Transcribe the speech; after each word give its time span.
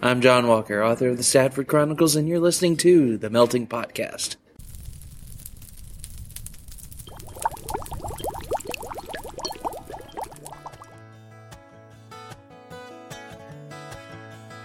I'm 0.00 0.20
John 0.20 0.46
Walker, 0.46 0.80
author 0.80 1.08
of 1.08 1.16
the 1.16 1.24
Stafford 1.24 1.66
Chronicles, 1.66 2.14
and 2.14 2.28
you're 2.28 2.38
listening 2.38 2.76
to 2.76 3.16
the 3.18 3.28
Melting 3.28 3.66
Potcast. 3.66 4.36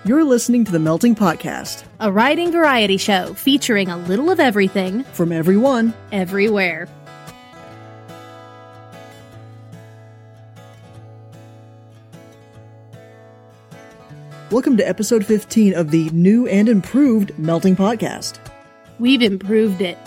You're 0.05 0.23
listening 0.23 0.65
to 0.65 0.71
the 0.71 0.77
Melting 0.77 1.15
Potcast 1.15 1.83
a 1.99 2.11
writing 2.11 2.51
variety 2.51 2.97
show 2.97 3.33
featuring 3.33 3.89
a 3.89 3.97
little 3.97 4.29
of 4.29 4.39
everything, 4.39 5.03
from 5.13 5.31
everyone. 5.31 5.95
everywhere. 6.11 6.87
Welcome 14.53 14.77
to 14.77 14.87
episode 14.87 15.25
15 15.25 15.73
of 15.73 15.89
the 15.89 16.11
new 16.11 16.45
and 16.45 16.69
improved 16.69 17.35
Melting 17.39 17.75
Potcast. 17.75 18.37
We've 18.99 19.23
improved 19.23 19.81
it. 19.81 19.97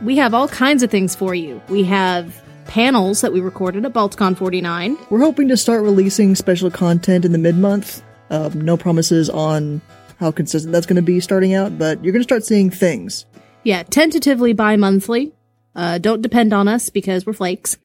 We 0.00 0.16
have 0.16 0.32
all 0.32 0.48
kinds 0.48 0.82
of 0.82 0.90
things 0.90 1.14
for 1.14 1.34
you. 1.34 1.60
We 1.68 1.84
have 1.84 2.42
panels 2.64 3.20
that 3.20 3.34
we 3.34 3.40
recorded 3.40 3.84
at 3.84 3.92
Balticon 3.92 4.38
49. 4.38 4.96
We're 5.10 5.20
hoping 5.20 5.48
to 5.48 5.56
start 5.58 5.82
releasing 5.82 6.34
special 6.34 6.70
content 6.70 7.26
in 7.26 7.32
the 7.32 7.36
mid 7.38 7.56
month. 7.56 8.02
Um, 8.30 8.58
no 8.58 8.78
promises 8.78 9.28
on 9.28 9.82
how 10.18 10.30
consistent 10.30 10.72
that's 10.72 10.86
going 10.86 10.96
to 10.96 11.02
be 11.02 11.20
starting 11.20 11.52
out, 11.52 11.76
but 11.76 12.02
you're 12.02 12.14
going 12.14 12.22
to 12.22 12.26
start 12.26 12.42
seeing 12.42 12.70
things. 12.70 13.26
Yeah, 13.64 13.82
tentatively 13.82 14.54
bi 14.54 14.76
monthly. 14.76 15.34
Uh, 15.74 15.98
don't 15.98 16.22
depend 16.22 16.54
on 16.54 16.68
us 16.68 16.88
because 16.88 17.26
we're 17.26 17.34
flakes. 17.34 17.76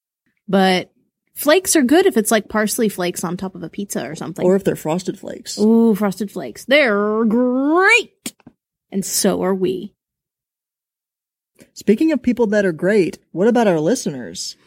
But 0.48 0.94
flakes 1.34 1.76
are 1.76 1.84
good 1.84 2.06
if 2.06 2.18
it's 2.18 2.32
like 2.32 2.50
parsley 2.50 2.90
flakes 2.90 3.24
on 3.24 3.38
top 3.38 3.56
of 3.56 3.64
a 3.64 3.70
pizza 3.70 4.06
or 4.06 4.16
something. 4.16 4.46
Or 4.46 4.56
if 4.56 4.64
they're 4.64 4.76
frosted 4.76 5.20
flakes. 5.20 5.58
Ooh, 5.60 5.96
frosted 5.96 6.32
flakes. 6.32 6.66
They're 6.66 7.26
great! 7.26 8.34
And 8.92 9.06
so 9.06 9.42
are 9.44 9.56
we. 9.56 9.94
Speaking 11.74 12.12
of 12.12 12.22
people 12.22 12.48
that 12.48 12.66
are 12.66 12.72
great, 12.72 13.20
what 13.32 13.48
about 13.48 13.68
our 13.68 13.80
listeners? 13.80 14.58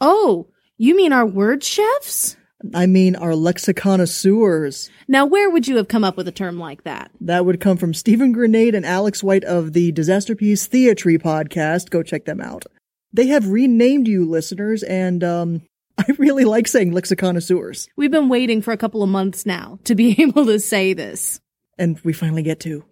Oh, 0.00 0.48
you 0.76 0.96
mean 0.96 1.12
our 1.12 1.26
word 1.26 1.64
chefs? 1.64 2.36
I 2.74 2.86
mean, 2.86 3.16
our 3.16 3.32
lexiconnoisseurs. 3.32 4.88
Now, 5.08 5.26
where 5.26 5.50
would 5.50 5.68
you 5.68 5.76
have 5.76 5.88
come 5.88 6.04
up 6.04 6.16
with 6.16 6.26
a 6.26 6.32
term 6.32 6.58
like 6.58 6.84
that? 6.84 7.10
That 7.20 7.44
would 7.44 7.60
come 7.60 7.76
from 7.76 7.94
Stephen 7.94 8.34
Granade 8.34 8.74
and 8.74 8.86
Alex 8.86 9.22
White 9.22 9.44
of 9.44 9.72
the 9.72 9.92
Disasterpiece 9.92 10.66
Theatre 10.66 11.10
podcast. 11.10 11.90
Go 11.90 12.02
check 12.02 12.24
them 12.24 12.40
out. 12.40 12.64
They 13.12 13.26
have 13.28 13.48
renamed 13.48 14.08
you 14.08 14.28
listeners, 14.28 14.82
and 14.82 15.22
um, 15.22 15.62
I 15.98 16.04
really 16.18 16.44
like 16.44 16.68
saying 16.68 16.92
lexiconnoisseurs. 16.92 17.88
We've 17.96 18.10
been 18.10 18.28
waiting 18.28 18.62
for 18.62 18.72
a 18.72 18.76
couple 18.76 19.02
of 19.02 19.08
months 19.08 19.46
now 19.46 19.78
to 19.84 19.94
be 19.94 20.20
able 20.22 20.46
to 20.46 20.60
say 20.60 20.92
this. 20.92 21.40
And 21.78 22.00
we 22.04 22.12
finally 22.12 22.42
get 22.42 22.60
to. 22.60 22.84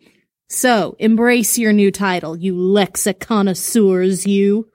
So, 0.48 0.94
embrace 0.98 1.58
your 1.58 1.72
new 1.72 1.90
title, 1.90 2.36
you 2.36 2.54
lexiconnoisseurs, 2.54 4.26
you. 4.26 4.68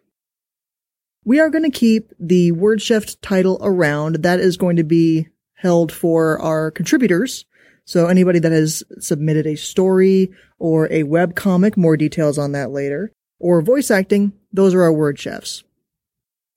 We 1.23 1.39
are 1.39 1.49
going 1.49 1.69
to 1.69 1.77
keep 1.77 2.11
the 2.19 2.51
Word 2.53 2.81
Chef 2.81 3.19
title 3.21 3.59
around. 3.61 4.23
That 4.23 4.39
is 4.39 4.57
going 4.57 4.77
to 4.77 4.83
be 4.83 5.27
held 5.53 5.91
for 5.91 6.41
our 6.41 6.71
contributors. 6.71 7.45
So 7.85 8.07
anybody 8.07 8.39
that 8.39 8.51
has 8.51 8.83
submitted 8.99 9.47
a 9.47 9.55
story 9.55 10.31
or 10.57 10.91
a 10.91 11.03
web 11.03 11.35
comic, 11.35 11.75
more 11.75 11.97
details 11.97 12.37
on 12.37 12.51
that 12.53 12.71
later, 12.71 13.11
or 13.39 13.61
voice 13.61 13.91
acting, 13.91 14.33
those 14.53 14.73
are 14.73 14.83
our 14.83 14.93
Word 14.93 15.19
Chefs. 15.19 15.63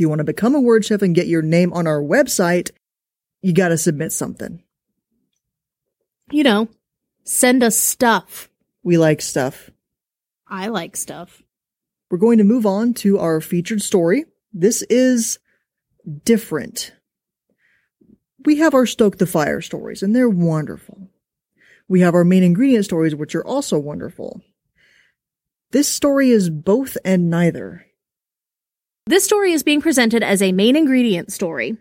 You 0.03 0.09
want 0.09 0.19
to 0.19 0.25
become 0.25 0.57
a 0.57 0.61
Word 0.61 0.85
Chef 0.85 1.01
and 1.01 1.15
get 1.15 1.29
your 1.29 1.43
name 1.43 1.73
on 1.73 1.87
our 1.87 2.03
website, 2.03 2.73
you 3.41 3.53
got 3.53 3.69
to 3.69 3.79
submit 3.79 4.11
something. 4.11 4.61
You 6.33 6.43
know, 6.43 6.69
send 7.23 7.63
us 7.63 7.79
stuff. 7.79 8.49
We 8.83 8.99
like 8.99 9.23
stuff. 9.23 9.71
I 10.49 10.67
like 10.67 10.97
stuff. 10.97 11.41
We're 12.11 12.19
going 12.19 12.39
to 12.39 12.45
move 12.45 12.67
on 12.67 12.95
to 12.95 13.21
our 13.21 13.41
featured 13.41 13.81
story. 13.81 14.25
This 14.53 14.83
is 14.91 15.39
different. 16.25 16.93
We 18.45 18.57
have 18.57 18.75
our 18.75 18.87
Stoke 18.87 19.19
the 19.19 19.27
Fire 19.27 19.61
stories, 19.61 20.03
and 20.03 20.17
they're 20.17 20.29
wonderful. 20.29 21.11
We 21.87 22.01
have 22.01 22.17
our 22.17 22.25
main 22.25 22.43
ingredient 22.43 22.87
stories, 22.87 23.15
which 23.15 23.37
are 23.37 23.47
also 23.47 23.79
wonderful. 23.79 24.41
This 25.71 25.89
story 25.89 26.31
is 26.31 26.51
both 26.51 26.99
and 27.05 27.31
neither. 27.31 27.87
This 29.07 29.25
story 29.25 29.51
is 29.53 29.65
being 29.65 29.81
presented 29.81 30.23
as 30.23 30.41
a 30.41 30.53
main 30.53 30.77
ingredient 30.77 31.33
story, 31.33 31.77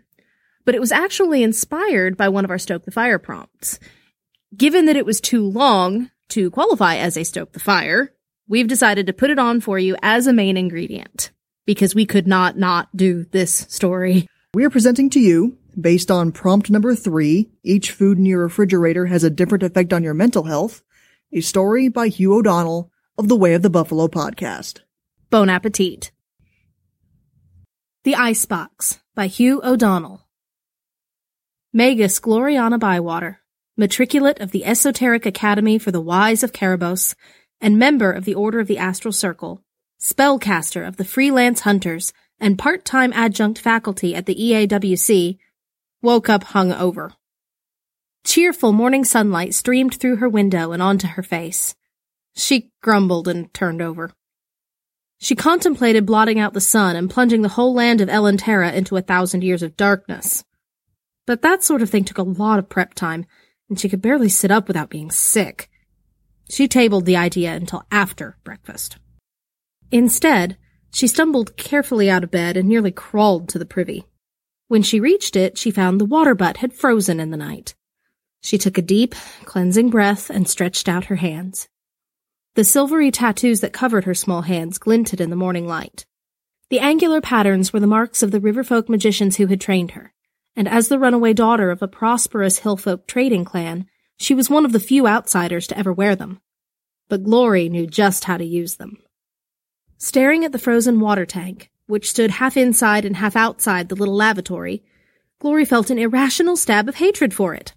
but 0.64 0.74
it 0.74 0.80
was 0.80 0.90
actually 0.90 1.44
inspired 1.44 2.16
by 2.16 2.28
one 2.28 2.44
of 2.44 2.50
our 2.50 2.58
Stoke 2.58 2.84
the 2.84 2.90
Fire 2.90 3.20
prompts. 3.20 3.78
Given 4.56 4.86
that 4.86 4.96
it 4.96 5.06
was 5.06 5.20
too 5.20 5.48
long 5.48 6.10
to 6.30 6.50
qualify 6.50 6.96
as 6.96 7.16
a 7.16 7.22
Stoke 7.22 7.52
the 7.52 7.60
Fire, 7.60 8.12
we've 8.48 8.66
decided 8.66 9.06
to 9.06 9.12
put 9.12 9.30
it 9.30 9.38
on 9.38 9.60
for 9.60 9.78
you 9.78 9.94
as 10.02 10.26
a 10.26 10.32
main 10.32 10.56
ingredient 10.56 11.30
because 11.64 11.94
we 11.94 12.06
could 12.06 12.26
not 12.26 12.58
not 12.58 12.94
do 12.96 13.24
this 13.30 13.66
story. 13.68 14.26
We 14.54 14.64
are 14.64 14.70
presenting 14.70 15.08
to 15.10 15.20
you, 15.20 15.56
based 15.80 16.10
on 16.10 16.32
prompt 16.32 16.70
number 16.70 16.96
three, 16.96 17.50
each 17.62 17.92
food 17.92 18.18
in 18.18 18.26
your 18.26 18.40
refrigerator 18.40 19.06
has 19.06 19.22
a 19.22 19.30
different 19.30 19.62
effect 19.62 19.92
on 19.92 20.02
your 20.02 20.12
mental 20.12 20.42
health, 20.42 20.82
a 21.32 21.40
story 21.40 21.88
by 21.88 22.08
Hugh 22.08 22.34
O'Donnell 22.34 22.90
of 23.16 23.28
the 23.28 23.36
Way 23.36 23.54
of 23.54 23.62
the 23.62 23.70
Buffalo 23.70 24.08
podcast. 24.08 24.80
Bon 25.30 25.48
appetit. 25.48 26.10
The 28.04 28.16
Icebox 28.16 28.98
by 29.14 29.28
Hugh 29.28 29.60
O'Donnell. 29.62 30.26
Magus 31.72 32.18
Gloriana 32.18 32.76
Bywater, 32.76 33.38
matriculate 33.76 34.40
of 34.40 34.50
the 34.50 34.64
Esoteric 34.64 35.24
Academy 35.24 35.78
for 35.78 35.92
the 35.92 36.00
Wise 36.00 36.42
of 36.42 36.50
Karabos, 36.52 37.14
and 37.60 37.78
member 37.78 38.10
of 38.10 38.24
the 38.24 38.34
Order 38.34 38.58
of 38.58 38.66
the 38.66 38.78
Astral 38.78 39.12
Circle, 39.12 39.62
spellcaster 40.00 40.84
of 40.84 40.96
the 40.96 41.04
Freelance 41.04 41.60
Hunters, 41.60 42.12
and 42.40 42.58
part-time 42.58 43.12
adjunct 43.12 43.60
faculty 43.60 44.16
at 44.16 44.26
the 44.26 44.34
EAWC, 44.34 45.38
woke 46.02 46.28
up 46.28 46.42
hungover. 46.42 47.12
Cheerful 48.24 48.72
morning 48.72 49.04
sunlight 49.04 49.54
streamed 49.54 49.94
through 49.94 50.16
her 50.16 50.28
window 50.28 50.72
and 50.72 50.82
onto 50.82 51.06
her 51.06 51.22
face. 51.22 51.76
She 52.34 52.72
grumbled 52.82 53.28
and 53.28 53.54
turned 53.54 53.80
over. 53.80 54.10
She 55.22 55.36
contemplated 55.36 56.04
blotting 56.04 56.40
out 56.40 56.52
the 56.52 56.60
sun 56.60 56.96
and 56.96 57.08
plunging 57.08 57.42
the 57.42 57.50
whole 57.50 57.72
land 57.72 58.00
of 58.00 58.08
Elentera 58.08 58.74
into 58.74 58.96
a 58.96 59.02
thousand 59.02 59.44
years 59.44 59.62
of 59.62 59.76
darkness. 59.76 60.42
But 61.28 61.42
that 61.42 61.62
sort 61.62 61.80
of 61.80 61.88
thing 61.88 62.02
took 62.02 62.18
a 62.18 62.24
lot 62.24 62.58
of 62.58 62.68
prep 62.68 62.92
time, 62.94 63.26
and 63.68 63.78
she 63.78 63.88
could 63.88 64.02
barely 64.02 64.28
sit 64.28 64.50
up 64.50 64.66
without 64.66 64.90
being 64.90 65.12
sick. 65.12 65.70
She 66.50 66.66
tabled 66.66 67.06
the 67.06 67.16
idea 67.16 67.54
until 67.54 67.84
after 67.92 68.36
breakfast. 68.42 68.96
Instead, 69.92 70.56
she 70.90 71.06
stumbled 71.06 71.56
carefully 71.56 72.10
out 72.10 72.24
of 72.24 72.32
bed 72.32 72.56
and 72.56 72.68
nearly 72.68 72.90
crawled 72.90 73.48
to 73.50 73.60
the 73.60 73.64
privy. 73.64 74.04
When 74.66 74.82
she 74.82 74.98
reached 74.98 75.36
it, 75.36 75.56
she 75.56 75.70
found 75.70 76.00
the 76.00 76.04
water 76.04 76.34
butt 76.34 76.56
had 76.56 76.72
frozen 76.72 77.20
in 77.20 77.30
the 77.30 77.36
night. 77.36 77.76
She 78.40 78.58
took 78.58 78.76
a 78.76 78.82
deep, 78.82 79.14
cleansing 79.44 79.90
breath 79.90 80.30
and 80.30 80.48
stretched 80.48 80.88
out 80.88 81.04
her 81.04 81.16
hands. 81.16 81.68
The 82.54 82.64
silvery 82.64 83.10
tattoos 83.10 83.62
that 83.62 83.72
covered 83.72 84.04
her 84.04 84.12
small 84.12 84.42
hands 84.42 84.76
glinted 84.76 85.22
in 85.22 85.30
the 85.30 85.36
morning 85.36 85.66
light. 85.66 86.04
The 86.68 86.80
angular 86.80 87.22
patterns 87.22 87.72
were 87.72 87.80
the 87.80 87.86
marks 87.86 88.22
of 88.22 88.30
the 88.30 88.40
riverfolk 88.40 88.90
magicians 88.90 89.36
who 89.38 89.46
had 89.46 89.58
trained 89.58 89.92
her, 89.92 90.12
and 90.54 90.68
as 90.68 90.88
the 90.88 90.98
runaway 90.98 91.32
daughter 91.32 91.70
of 91.70 91.80
a 91.80 91.88
prosperous 91.88 92.60
hillfolk 92.60 93.06
trading 93.06 93.46
clan, 93.46 93.86
she 94.18 94.34
was 94.34 94.50
one 94.50 94.66
of 94.66 94.72
the 94.72 94.80
few 94.80 95.06
outsiders 95.06 95.66
to 95.68 95.78
ever 95.78 95.94
wear 95.94 96.14
them. 96.14 96.42
But 97.08 97.24
Glory 97.24 97.70
knew 97.70 97.86
just 97.86 98.24
how 98.24 98.36
to 98.36 98.44
use 98.44 98.76
them. 98.76 98.98
Staring 99.96 100.44
at 100.44 100.52
the 100.52 100.58
frozen 100.58 101.00
water 101.00 101.24
tank, 101.24 101.70
which 101.86 102.10
stood 102.10 102.32
half 102.32 102.58
inside 102.58 103.06
and 103.06 103.16
half 103.16 103.34
outside 103.34 103.88
the 103.88 103.96
little 103.96 104.14
lavatory, 104.14 104.82
Glory 105.38 105.64
felt 105.64 105.88
an 105.88 105.98
irrational 105.98 106.56
stab 106.56 106.86
of 106.86 106.96
hatred 106.96 107.32
for 107.32 107.54
it. 107.54 107.72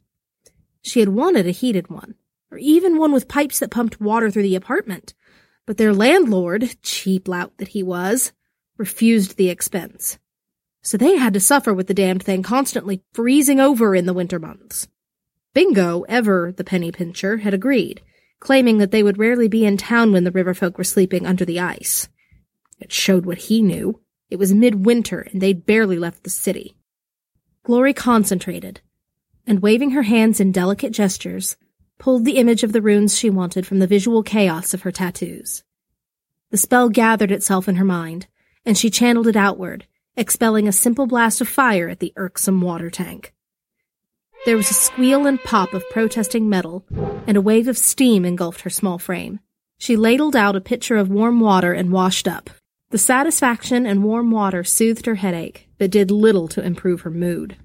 She 0.81 0.99
had 0.99 1.09
wanted 1.09 1.47
a 1.47 1.51
heated 1.51 1.89
one, 1.89 2.15
or 2.55 2.59
even 2.59 2.97
one 2.97 3.11
with 3.11 3.27
pipes 3.27 3.59
that 3.59 3.69
pumped 3.69 3.99
water 3.99 4.31
through 4.31 4.43
the 4.43 4.55
apartment, 4.55 5.13
but 5.65 5.75
their 5.75 5.93
landlord, 5.93 6.81
cheap 6.81 7.27
lout 7.27 7.51
that 7.57 7.67
he 7.67 7.83
was, 7.83 8.31
refused 8.77 9.35
the 9.35 9.49
expense. 9.49 10.17
So 10.81 10.95
they 10.95 11.17
had 11.17 11.33
to 11.33 11.41
suffer 11.41 11.73
with 11.73 11.87
the 11.87 11.93
damned 11.93 12.23
thing 12.23 12.43
constantly 12.43 13.03
freezing 13.11 13.59
over 13.59 13.93
in 13.93 14.05
the 14.05 14.13
winter 14.13 14.39
months. 14.39 14.87
Bingo, 15.53 16.03
ever 16.07 16.53
the 16.55 16.63
penny 16.63 16.93
pincher, 16.93 17.37
had 17.37 17.53
agreed, 17.53 18.01
claiming 18.39 18.77
that 18.77 18.91
they 18.91 19.03
would 19.03 19.17
rarely 19.17 19.49
be 19.49 19.65
in 19.65 19.75
town 19.75 20.13
when 20.13 20.23
the 20.23 20.31
river 20.31 20.53
folk 20.53 20.77
were 20.77 20.85
sleeping 20.85 21.25
under 21.25 21.43
the 21.43 21.59
ice. 21.59 22.07
It 22.79 22.93
showed 22.93 23.25
what 23.25 23.37
he 23.37 23.61
knew. 23.61 23.99
It 24.29 24.39
was 24.39 24.53
midwinter 24.53 25.27
and 25.29 25.41
they'd 25.41 25.65
barely 25.65 25.97
left 25.99 26.23
the 26.23 26.29
city. 26.29 26.77
Glory 27.63 27.93
concentrated, 27.93 28.79
and 29.45 29.61
waving 29.61 29.91
her 29.91 30.03
hands 30.03 30.39
in 30.39 30.53
delicate 30.53 30.93
gestures, 30.93 31.57
pulled 31.97 32.25
the 32.25 32.37
image 32.37 32.63
of 32.63 32.73
the 32.73 32.81
runes 32.81 33.17
she 33.17 33.29
wanted 33.29 33.65
from 33.65 33.79
the 33.79 33.87
visual 33.87 34.23
chaos 34.23 34.73
of 34.73 34.81
her 34.83 34.91
tattoos. 34.91 35.63
The 36.51 36.57
spell 36.57 36.89
gathered 36.89 37.31
itself 37.31 37.67
in 37.67 37.75
her 37.75 37.85
mind, 37.85 38.27
and 38.65 38.77
she 38.77 38.89
channeled 38.89 39.27
it 39.27 39.35
outward, 39.35 39.85
expelling 40.15 40.67
a 40.67 40.71
simple 40.71 41.07
blast 41.07 41.41
of 41.41 41.47
fire 41.47 41.89
at 41.89 41.99
the 41.99 42.13
irksome 42.15 42.61
water 42.61 42.89
tank. 42.89 43.33
There 44.45 44.57
was 44.57 44.69
a 44.69 44.75
squeal 44.75 45.25
and 45.25 45.41
pop 45.43 45.73
of 45.73 45.89
protesting 45.89 46.47
metal, 46.47 46.85
and 47.25 47.35
a 47.35 47.41
wave 47.41 47.67
of 47.67 47.77
steam 47.77 48.25
engulfed 48.25 48.61
her 48.61 48.69
small 48.69 48.99
frame. 48.99 49.39
She 49.77 49.97
ladled 49.97 50.35
out 50.35 50.55
a 50.55 50.61
pitcher 50.61 50.97
of 50.97 51.09
warm 51.09 51.39
water 51.39 51.73
and 51.73 51.91
washed 51.91 52.27
up. 52.27 52.49
The 52.91 52.97
satisfaction 52.97 53.85
and 53.85 54.03
warm 54.03 54.31
water 54.31 54.63
soothed 54.63 55.07
her 55.07 55.15
headache, 55.15 55.67
but 55.77 55.91
did 55.91 56.11
little 56.11 56.47
to 56.49 56.63
improve 56.63 57.01
her 57.01 57.11
mood. 57.11 57.57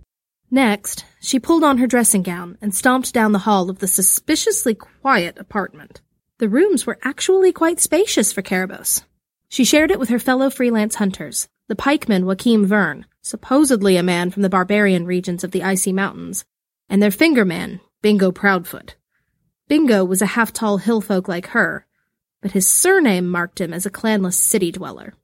Next, 0.51 1.05
she 1.21 1.39
pulled 1.39 1.63
on 1.63 1.79
her 1.79 1.87
dressing 1.87 2.23
gown 2.23 2.59
and 2.61 2.75
stomped 2.75 3.15
down 3.15 3.33
the 3.33 3.41
hall 3.41 3.71
of 3.71 3.79
the 3.79 3.87
suspiciously 3.87 4.75
quiet 4.75 5.39
apartment. 5.39 6.01
The 6.39 6.49
rooms 6.49 6.87
were 6.87 6.99
actually 7.03 7.53
quite 7.53 7.79
spacious 7.79 8.33
for 8.33 8.43
Karabos. 8.43 9.03
She 9.49 9.65
shared 9.65 9.91
it 9.91 10.01
with 10.01 10.09
her 10.09 10.19
fellow 10.19 10.51
freelance 10.51 10.97
hunters, 10.97 11.49
the 11.69 11.77
pikeman 11.77 12.25
Joachim 12.25 12.67
Verne, 12.67 13.07
supposedly 13.23 13.97
a 13.97 14.03
man 14.03 14.31
from 14.31 14.43
the 14.43 14.49
barbarian 14.49 15.07
regions 15.07 15.45
of 15.45 15.53
the 15.53 15.63
icy 15.63 15.93
mountains, 15.93 16.45
and 16.89 17.01
their 17.01 17.11
fingerman, 17.11 17.81
Bingo 18.03 18.33
Proudfoot. 18.33 18.97
Bingo 19.69 20.05
was 20.05 20.21
a 20.21 20.27
half-tall 20.27 20.81
hillfolk 20.81 21.29
like 21.29 21.49
her, 21.49 21.87
but 22.43 22.53
his 22.53 22.67
surname 22.67 23.29
marked 23.29 23.61
him 23.61 23.73
as 23.73 23.87
a 23.87 23.91
clanless 23.91 24.35
city 24.35 24.73
dweller. 24.73 25.15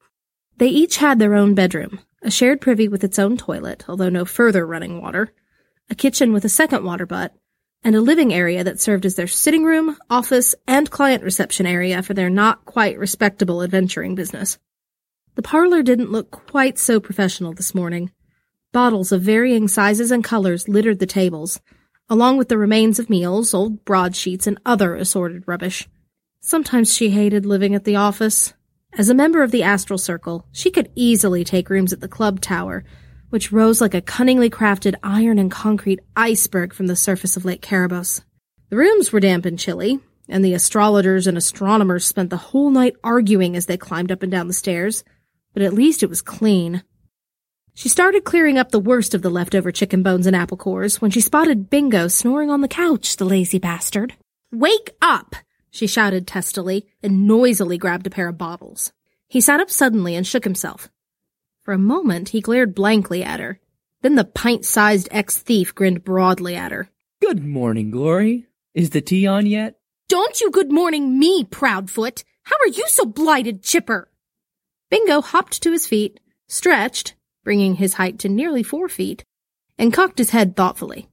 They 0.59 0.69
each 0.69 0.99
had 0.99 1.19
their 1.19 1.35
own 1.35 1.55
bedroom, 1.55 1.99
a 2.27 2.31
shared 2.31 2.61
privy 2.61 2.89
with 2.89 3.05
its 3.05 3.21
own 3.21 3.37
toilet, 3.37 3.85
although 3.89 4.09
no 4.09 4.25
further 4.25 4.67
running 4.67 5.01
water, 5.01 5.33
a 5.89 5.95
kitchen 5.95 6.33
with 6.33 6.45
a 6.45 6.49
second 6.49 6.83
water 6.85 7.07
butt, 7.07 7.33
and 7.85 7.95
a 7.95 8.01
living 8.01 8.35
area 8.35 8.65
that 8.65 8.81
served 8.81 9.07
as 9.07 9.15
their 9.15 9.29
sitting 9.29 9.63
room, 9.63 9.97
office, 10.11 10.53
and 10.67 10.91
client 10.91 11.23
reception 11.23 11.67
area 11.67 12.03
for 12.03 12.15
their 12.15 12.29
not 12.29 12.65
quite 12.65 12.99
respectable 12.99 13.63
adventuring 13.63 14.17
business. 14.17 14.59
The 15.37 15.43
parlor 15.43 15.85
didn't 15.85 16.11
look 16.11 16.33
quite 16.49 16.81
so 16.81 16.99
professional 16.99 17.53
this 17.53 17.77
morning. 17.77 18.11
Bottles 18.73 19.13
of 19.13 19.23
varying 19.23 19.69
sizes 19.69 20.11
and 20.11 20.25
colors 20.25 20.69
littered 20.69 20.99
the 20.99 21.07
tables, 21.07 21.61
along 22.09 22.39
with 22.39 22.49
the 22.49 22.59
remains 22.59 22.99
of 22.99 23.09
meals, 23.09 23.55
old 23.55 23.85
broadsheets, 23.85 24.49
and 24.49 24.59
other 24.67 24.97
assorted 24.97 25.45
rubbish. 25.47 25.87
Sometimes 26.41 26.93
she 26.93 27.11
hated 27.11 27.47
living 27.47 27.77
at 27.77 27.85
the 27.85 27.95
office. 27.95 28.53
As 28.99 29.11
a 29.11 29.15
member 29.15 29.43
of 29.43 29.51
the 29.51 29.63
Astral 29.63 29.99
Circle, 29.99 30.47
she 30.53 30.71
could 30.71 30.91
easily 30.95 31.45
take 31.45 31.69
rooms 31.69 31.93
at 31.93 32.01
the 32.01 32.09
club 32.09 32.41
tower, 32.41 32.83
which 33.29 33.53
rose 33.53 33.79
like 33.79 33.93
a 33.93 34.01
cunningly 34.01 34.49
crafted 34.49 34.95
iron 35.03 35.39
and 35.39 35.51
concrete 35.51 36.01
iceberg 36.17 36.73
from 36.73 36.87
the 36.87 36.97
surface 36.97 37.37
of 37.37 37.45
Lake 37.45 37.61
Karabos. 37.61 38.23
The 38.71 38.77
rooms 38.77 39.13
were 39.13 39.21
damp 39.21 39.45
and 39.45 39.59
chilly, 39.59 40.01
and 40.31 40.43
the 40.43 40.55
astrologers 40.55 41.27
and 41.27 41.37
astronomers 41.37 42.07
spent 42.07 42.31
the 42.31 42.39
whole 42.39 42.71
night 42.71 42.97
arguing 43.05 43.55
as 43.55 43.67
they 43.67 43.77
climbed 43.77 44.11
up 44.11 44.23
and 44.23 44.33
down 44.33 44.49
the 44.49 44.55
stairs, 44.55 45.05
but 45.53 45.63
at 45.63 45.75
least 45.75 46.03
it 46.03 46.09
was 46.09 46.23
clean. 46.23 46.83
She 47.75 47.91
started 47.91 48.25
clearing 48.25 48.57
up 48.57 48.71
the 48.71 48.81
worst 48.81 49.15
of 49.15 49.21
the 49.21 49.29
leftover 49.29 49.73
chicken 49.73 50.03
bones 50.03 50.27
and 50.27 50.35
apple 50.35 50.57
cores 50.57 51.03
when 51.03 51.11
she 51.11 51.21
spotted 51.21 51.69
Bingo 51.69 52.09
snoring 52.09 52.49
on 52.49 52.63
the 52.63 52.67
couch, 52.67 53.19
the 53.19 53.27
lazy 53.27 53.59
bastard. 53.59 54.15
Wake 54.51 54.89
up! 55.03 55.37
She 55.77 55.87
shouted 55.87 56.27
testily, 56.27 56.87
and 57.03 57.27
noisily 57.27 57.77
grabbed 57.77 58.07
a 58.07 58.11
pair 58.11 58.29
of 58.29 58.39
bottles. 58.39 58.93
He 59.29 59.41
sat 59.41 59.61
up 59.61 59.71
suddenly 59.71 60.15
and 60.17 60.27
shook 60.27 60.45
himself. 60.45 60.89
For 61.65 61.75
a 61.75 61.79
moment 61.79 62.31
he 62.31 62.41
glared 62.41 62.75
blankly 62.75 63.23
at 63.23 63.41
her. 63.41 63.61
Then 64.01 64.15
the 64.15 64.25
pint-sized 64.25 65.09
ex-thief 65.11 65.75
grinned 65.75 66.05
broadly 66.05 66.55
at 66.55 66.73
her. 66.73 66.89
Good 67.21 67.45
morning, 67.45 67.91
Glory. 67.91 68.47
Is 68.73 68.91
the 68.91 69.01
tea 69.01 69.27
on 69.27 69.47
yet? 69.47 69.79
Don't 70.09 70.41
you 70.41 70.51
good 70.51 70.71
morning 70.71 71.19
me, 71.19 71.45
Proudfoot! 71.45 72.23
How 72.45 72.57
are 72.63 72.69
you 72.69 72.85
so 72.87 73.05
blighted, 73.05 73.63
Chipper? 73.63 74.09
Bingo 74.91 75.21
hopped 75.21 75.61
to 75.63 75.73
his 75.73 75.87
feet, 75.87 76.21
stretched, 76.47 77.15
bringing 77.43 77.75
his 77.75 77.95
height 77.95 78.21
to 78.21 78.29
nearly 78.29 78.63
four 78.63 78.89
feet, 78.89 79.25
and 79.77 79.93
cocked 79.93 80.19
his 80.19 80.31
head 80.31 80.55
thoughtfully. 80.55 81.09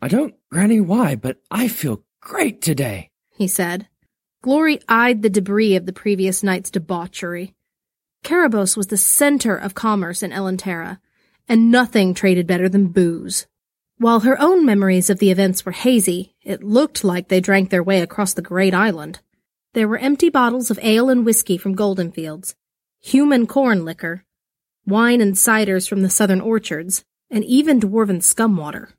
I 0.00 0.08
don't, 0.08 0.34
Granny, 0.50 0.80
why, 0.80 1.16
but 1.16 1.42
I 1.50 1.68
feel 1.68 2.02
great 2.22 2.62
today, 2.62 3.10
he 3.28 3.46
said. 3.46 3.86
Glory 4.42 4.80
eyed 4.88 5.20
the 5.20 5.28
debris 5.28 5.76
of 5.76 5.84
the 5.84 5.92
previous 5.92 6.42
night's 6.42 6.70
debauchery. 6.70 7.52
Karabos 8.24 8.74
was 8.74 8.86
the 8.86 8.96
center 8.96 9.54
of 9.54 9.74
commerce 9.74 10.22
in 10.22 10.30
Elentera, 10.30 10.98
and 11.46 11.70
nothing 11.70 12.14
traded 12.14 12.46
better 12.46 12.66
than 12.66 12.88
booze. 12.88 13.46
While 13.98 14.20
her 14.20 14.40
own 14.40 14.64
memories 14.64 15.10
of 15.10 15.18
the 15.18 15.30
events 15.30 15.66
were 15.66 15.72
hazy, 15.72 16.34
it 16.42 16.62
looked 16.62 17.04
like 17.04 17.28
they 17.28 17.40
drank 17.40 17.68
their 17.68 17.82
way 17.82 18.00
across 18.00 18.32
the 18.32 18.40
great 18.40 18.72
island. 18.72 19.20
There 19.74 19.86
were 19.86 19.98
empty 19.98 20.30
bottles 20.30 20.70
of 20.70 20.78
ale 20.82 21.10
and 21.10 21.26
whiskey 21.26 21.58
from 21.58 21.76
Goldenfields, 21.76 22.54
human 22.98 23.46
corn 23.46 23.84
liquor, 23.84 24.24
wine 24.86 25.20
and 25.20 25.34
ciders 25.34 25.86
from 25.86 26.00
the 26.00 26.08
southern 26.08 26.40
orchards, 26.40 27.04
and 27.30 27.44
even 27.44 27.78
dwarven 27.78 28.22
scum 28.22 28.56
water 28.56 28.94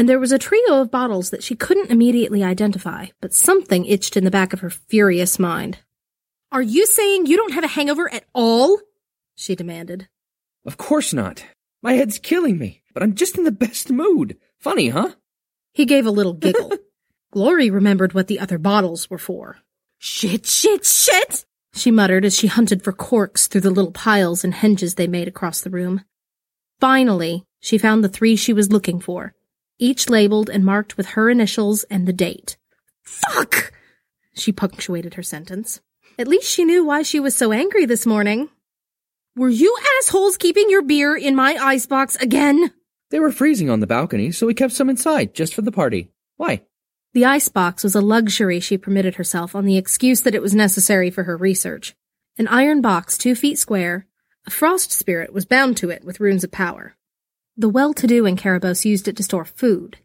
and 0.00 0.08
there 0.08 0.18
was 0.18 0.32
a 0.32 0.38
trio 0.38 0.80
of 0.80 0.90
bottles 0.90 1.28
that 1.28 1.42
she 1.42 1.54
couldn't 1.54 1.90
immediately 1.90 2.42
identify, 2.42 3.08
but 3.20 3.34
something 3.34 3.84
itched 3.84 4.16
in 4.16 4.24
the 4.24 4.30
back 4.30 4.54
of 4.54 4.60
her 4.60 4.70
furious 4.70 5.38
mind. 5.38 5.80
Are 6.50 6.62
you 6.62 6.86
saying 6.86 7.26
you 7.26 7.36
don't 7.36 7.52
have 7.52 7.64
a 7.64 7.74
hangover 7.76 8.10
at 8.10 8.24
all? 8.32 8.80
she 9.34 9.54
demanded. 9.54 10.08
Of 10.64 10.78
course 10.78 11.12
not. 11.12 11.44
My 11.82 11.92
head's 11.92 12.18
killing 12.18 12.56
me, 12.56 12.80
but 12.94 13.02
I'm 13.02 13.14
just 13.14 13.36
in 13.36 13.44
the 13.44 13.52
best 13.52 13.90
mood. 13.90 14.38
Funny, 14.58 14.88
huh? 14.88 15.16
He 15.74 15.84
gave 15.84 16.06
a 16.06 16.10
little 16.10 16.32
giggle. 16.32 16.72
Glory 17.30 17.68
remembered 17.68 18.14
what 18.14 18.26
the 18.26 18.40
other 18.40 18.56
bottles 18.56 19.10
were 19.10 19.18
for. 19.18 19.58
Shit, 19.98 20.46
shit, 20.46 20.86
shit! 20.86 21.44
She 21.74 21.90
muttered 21.90 22.24
as 22.24 22.34
she 22.34 22.46
hunted 22.46 22.82
for 22.82 22.94
corks 22.94 23.48
through 23.48 23.60
the 23.60 23.70
little 23.70 23.92
piles 23.92 24.44
and 24.44 24.54
henges 24.54 24.94
they 24.94 25.06
made 25.06 25.28
across 25.28 25.60
the 25.60 25.68
room. 25.68 26.04
Finally, 26.80 27.44
she 27.60 27.76
found 27.76 28.02
the 28.02 28.08
three 28.08 28.34
she 28.34 28.54
was 28.54 28.72
looking 28.72 28.98
for 28.98 29.34
each 29.80 30.08
labeled 30.08 30.48
and 30.48 30.64
marked 30.64 30.96
with 30.96 31.06
her 31.10 31.30
initials 31.30 31.84
and 31.84 32.06
the 32.06 32.12
date. 32.12 32.56
Fuck! 33.02 33.72
She 34.34 34.52
punctuated 34.52 35.14
her 35.14 35.22
sentence. 35.22 35.80
At 36.18 36.28
least 36.28 36.50
she 36.50 36.64
knew 36.64 36.84
why 36.84 37.02
she 37.02 37.18
was 37.18 37.36
so 37.36 37.52
angry 37.52 37.86
this 37.86 38.06
morning. 38.06 38.48
Were 39.36 39.48
you 39.48 39.76
assholes 39.98 40.36
keeping 40.36 40.68
your 40.68 40.82
beer 40.82 41.16
in 41.16 41.34
my 41.34 41.54
icebox 41.54 42.16
again? 42.16 42.72
They 43.10 43.20
were 43.20 43.32
freezing 43.32 43.70
on 43.70 43.80
the 43.80 43.86
balcony, 43.86 44.32
so 44.32 44.46
we 44.46 44.54
kept 44.54 44.72
some 44.72 44.90
inside 44.90 45.34
just 45.34 45.54
for 45.54 45.62
the 45.62 45.72
party. 45.72 46.10
Why? 46.36 46.62
The 47.12 47.24
icebox 47.24 47.82
was 47.82 47.94
a 47.94 48.00
luxury 48.00 48.60
she 48.60 48.78
permitted 48.78 49.16
herself 49.16 49.56
on 49.56 49.64
the 49.64 49.76
excuse 49.76 50.20
that 50.22 50.34
it 50.34 50.42
was 50.42 50.54
necessary 50.54 51.10
for 51.10 51.24
her 51.24 51.36
research. 51.36 51.96
An 52.38 52.46
iron 52.48 52.80
box 52.80 53.18
two 53.18 53.34
feet 53.34 53.58
square, 53.58 54.06
a 54.46 54.50
frost 54.50 54.92
spirit 54.92 55.32
was 55.32 55.44
bound 55.44 55.76
to 55.78 55.90
it 55.90 56.04
with 56.04 56.20
runes 56.20 56.44
of 56.44 56.52
power. 56.52 56.96
The 57.56 57.68
well-to-do 57.68 58.26
in 58.26 58.36
Karabos 58.36 58.84
used 58.84 59.08
it 59.08 59.16
to 59.16 59.22
store 59.22 59.44
food, 59.44 59.98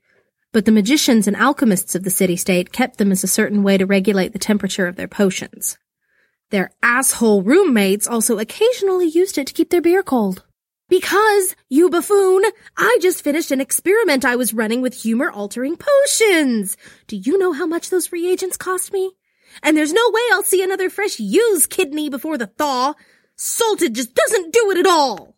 but 0.52 0.66
the 0.66 0.72
magicians 0.72 1.28
and 1.28 1.36
alchemists 1.36 1.96
of 1.96 2.04
the 2.04 2.10
city-state 2.10 2.72
kept 2.72 2.98
them 2.98 3.12
as 3.12 3.24
a 3.24 3.28
certain 3.28 3.64
way 3.64 3.78
to 3.78 3.86
regulate 3.86 4.34
the 4.34 4.40
temperature 4.40 4.88
of 4.88 4.96
their 4.96 5.08
potions. 5.08 5.78
Their 6.52 6.72
asshole 6.84 7.44
roommates 7.44 8.08
also 8.08 8.38
occasionally 8.40 9.08
used 9.08 9.38
it 9.38 9.48
to 9.48 9.54
keep 9.54 9.70
their 9.70 9.82
beer 9.82 10.04
cold. 10.04 10.44
Because, 10.88 11.56
you 11.68 11.90
buffoon, 11.90 12.44
I 12.78 13.00
just 13.02 13.24
finished 13.24 13.50
an 13.50 13.60
experiment 13.60 14.24
I 14.24 14.36
was 14.36 14.54
running 14.54 14.82
with 14.82 14.94
humor-altering 14.94 15.78
potions. 15.78 16.78
Do 17.08 17.18
you 17.18 17.40
know 17.40 17.54
how 17.54 17.66
much 17.66 17.90
those 17.90 18.12
reagents 18.12 18.58
cost 18.58 18.94
me? 18.94 19.14
And 19.64 19.76
there's 19.76 19.94
no 19.94 20.12
way 20.12 20.22
I'll 20.32 20.44
see 20.44 20.64
another 20.64 20.90
fresh 20.90 21.20
used 21.20 21.70
kidney 21.72 22.10
before 22.10 22.38
the 22.38 22.48
thaw. 22.48 22.94
Salted 23.36 23.96
just 23.96 24.14
doesn't 24.14 24.54
do 24.54 24.72
it 24.72 24.78
at 24.78 24.86
all. 24.86 25.36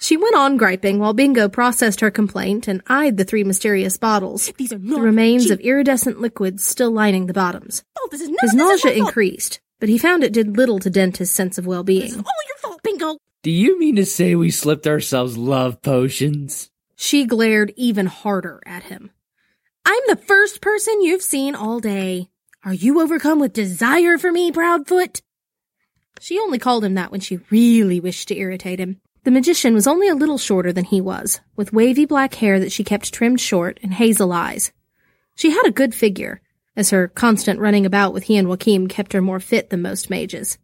She 0.00 0.16
went 0.16 0.34
on 0.34 0.56
griping 0.56 0.98
while 0.98 1.12
Bingo 1.12 1.48
processed 1.48 2.00
her 2.00 2.10
complaint 2.10 2.66
and 2.68 2.82
eyed 2.88 3.16
the 3.18 3.24
three 3.24 3.44
mysterious 3.44 3.98
bottles, 3.98 4.50
These 4.56 4.72
are 4.72 4.78
the 4.78 5.00
remains 5.00 5.44
cheap. 5.44 5.52
of 5.52 5.60
iridescent 5.60 6.20
liquids 6.20 6.64
still 6.64 6.90
lining 6.90 7.26
the 7.26 7.34
bottoms. 7.34 7.84
Oh, 7.98 8.08
this 8.10 8.22
is 8.22 8.28
none 8.28 8.38
His 8.40 8.52
this 8.52 8.58
nausea 8.58 8.98
my 9.02 9.06
increased, 9.08 9.60
but 9.78 9.88
he 9.90 9.98
found 9.98 10.24
it 10.24 10.32
did 10.32 10.56
little 10.56 10.78
to 10.78 10.88
dent 10.90 11.18
his 11.18 11.30
sense 11.30 11.58
of 11.58 11.64
This 11.64 11.68
is 11.68 11.68
well-being. 11.68 12.14
all 12.14 12.24
your 12.48 12.56
fault, 12.62 12.82
Bingo. 12.82 13.18
Do 13.42 13.50
you 13.50 13.78
mean 13.78 13.96
to 13.96 14.06
say 14.06 14.34
we 14.34 14.50
slipped 14.50 14.86
ourselves 14.86 15.36
love 15.36 15.82
potions? 15.82 16.70
She 16.96 17.24
glared 17.26 17.72
even 17.76 18.06
harder 18.06 18.62
at 18.64 18.84
him. 18.84 19.10
I'm 19.84 20.02
the 20.08 20.16
first 20.16 20.60
person 20.62 21.02
you've 21.02 21.22
seen 21.22 21.54
all 21.54 21.78
day. 21.80 22.28
Are 22.64 22.74
you 22.74 23.00
overcome 23.00 23.38
with 23.38 23.52
desire 23.52 24.16
for 24.18 24.32
me, 24.32 24.50
Proudfoot? 24.52 25.20
She 26.20 26.38
only 26.38 26.58
called 26.58 26.84
him 26.84 26.94
that 26.94 27.10
when 27.10 27.20
she 27.20 27.40
really 27.50 28.00
wished 28.00 28.28
to 28.28 28.36
irritate 28.36 28.78
him. 28.78 29.00
The 29.22 29.30
magician 29.30 29.74
was 29.74 29.86
only 29.86 30.08
a 30.08 30.14
little 30.14 30.38
shorter 30.38 30.72
than 30.72 30.84
he 30.84 31.00
was, 31.00 31.40
with 31.54 31.74
wavy 31.74 32.06
black 32.06 32.34
hair 32.34 32.58
that 32.58 32.72
she 32.72 32.84
kept 32.84 33.12
trimmed 33.12 33.40
short 33.40 33.78
and 33.82 33.92
hazel 33.92 34.32
eyes. 34.32 34.72
She 35.34 35.50
had 35.50 35.66
a 35.66 35.70
good 35.70 35.94
figure, 35.94 36.40
as 36.74 36.90
her 36.90 37.08
constant 37.08 37.60
running 37.60 37.84
about 37.84 38.14
with 38.14 38.24
he 38.24 38.36
and 38.38 38.48
Joachim 38.48 38.88
kept 38.88 39.12
her 39.12 39.20
more 39.20 39.40
fit 39.40 39.68
than 39.68 39.82
most 39.82 40.08
mages. 40.08 40.56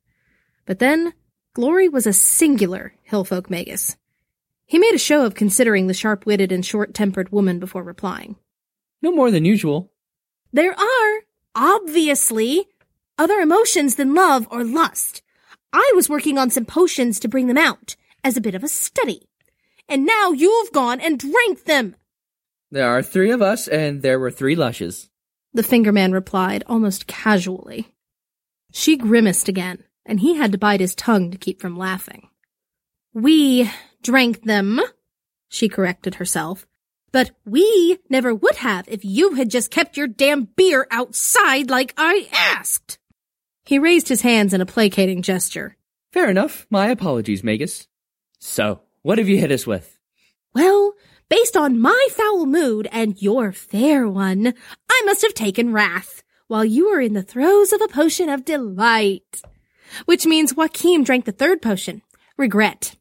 But 0.65 0.79
then, 0.79 1.13
Glory 1.53 1.89
was 1.89 2.07
a 2.07 2.13
singular 2.15 2.95
hillfolk 3.11 3.51
magus. 3.51 3.97
He 4.65 4.79
made 4.79 4.95
a 4.95 4.99
show 4.99 5.27
of 5.27 5.35
considering 5.35 5.87
the 5.87 5.95
sharp-witted 5.95 6.51
and 6.51 6.65
short-tempered 6.65 7.31
woman 7.31 7.59
before 7.59 7.83
replying. 7.83 8.37
No 9.03 9.13
more 9.13 9.31
than 9.31 9.45
usual. 9.45 9.93
There 10.53 10.73
are, 10.73 11.21
obviously, 11.55 12.67
other 13.19 13.39
emotions 13.39 13.97
than 13.97 14.15
love 14.15 14.49
or 14.51 14.65
lust. 14.65 15.23
I 15.73 15.93
was 15.95 16.09
working 16.09 16.39
on 16.39 16.51
some 16.51 16.65
potions 16.65 17.21
to 17.21 17.29
bring 17.29 17.47
them 17.47 17.59
out 17.59 17.97
as 18.27 18.37
a 18.37 18.41
bit 18.41 18.57
of 18.57 18.65
a 18.65 18.69
study. 18.69 19.29
And 19.89 20.05
now 20.05 20.33
you've 20.33 20.73
gone 20.73 21.01
and 21.01 21.17
drank 21.17 21.65
them. 21.65 21.95
There 22.73 22.89
are 22.89 23.05
three 23.05 23.31
of 23.31 23.41
us, 23.41 23.69
and 23.69 24.03
there 24.03 24.19
were 24.19 24.33
three 24.33 24.57
lushes. 24.57 25.09
The 25.55 25.63
fingerman 25.63 26.13
replied 26.13 26.65
almost 26.67 27.07
casually. 27.07 27.95
She 28.73 28.97
grimaced 28.97 29.49
again, 29.49 29.85
and 30.05 30.19
he 30.19 30.35
had 30.35 30.51
to 30.51 30.59
bite 30.59 30.81
his 30.81 30.97
tongue 30.97 31.31
to 31.31 31.39
keep 31.39 31.61
from 31.61 31.79
laughing. 31.79 32.29
We 33.15 33.71
drank 34.03 34.43
them, 34.43 34.81
she 35.49 35.69
corrected 35.69 36.17
herself. 36.17 36.67
But 37.13 37.31
we 37.45 37.99
never 38.11 38.35
would 38.35 38.57
have 38.57 38.89
if 38.89 39.05
you 39.05 39.35
had 39.35 39.51
just 39.51 39.71
kept 39.71 39.97
your 39.97 40.09
damn 40.09 40.47
beer 40.57 40.89
outside 40.91 41.71
like 41.71 41.95
I 41.97 42.29
asked. 42.33 42.99
He 43.65 43.79
raised 43.79 44.09
his 44.09 44.23
hands 44.23 44.53
in 44.53 44.61
a 44.61 44.67
placating 44.67 45.23
gesture. 45.23 45.77
Fair 46.13 46.29
enough. 46.29 46.67
My 46.71 46.89
apologies, 46.89 47.45
Magus. 47.45 47.87
So, 48.39 48.81
what 49.03 49.19
have 49.19 49.29
you 49.29 49.39
hit 49.39 49.53
us 49.53 49.67
with? 49.67 49.99
Well, 50.55 50.95
based 51.29 51.57
on 51.57 51.81
my 51.81 52.09
foul 52.11 52.47
mood 52.47 52.89
and 52.93 53.21
your 53.21 53.53
fair 53.53 54.09
one, 54.09 54.55
I 54.91 55.03
must 55.05 55.23
have 55.23 55.35
taken 55.35 55.73
wrath 55.73 56.23
while 56.49 56.65
you 56.65 56.91
were 56.91 57.01
in 57.01 57.15
the 57.15 57.23
throes 57.23 57.73
of 57.73 57.81
a 57.81 57.89
potion 57.89 58.29
of 58.29 58.45
delight. 58.45 59.43
Which 60.05 60.27
means 60.27 60.55
Joachim 60.57 61.05
drank 61.05 61.25
the 61.25 61.33
third 61.33 61.63
potion, 61.63 62.03
regret. 62.37 62.97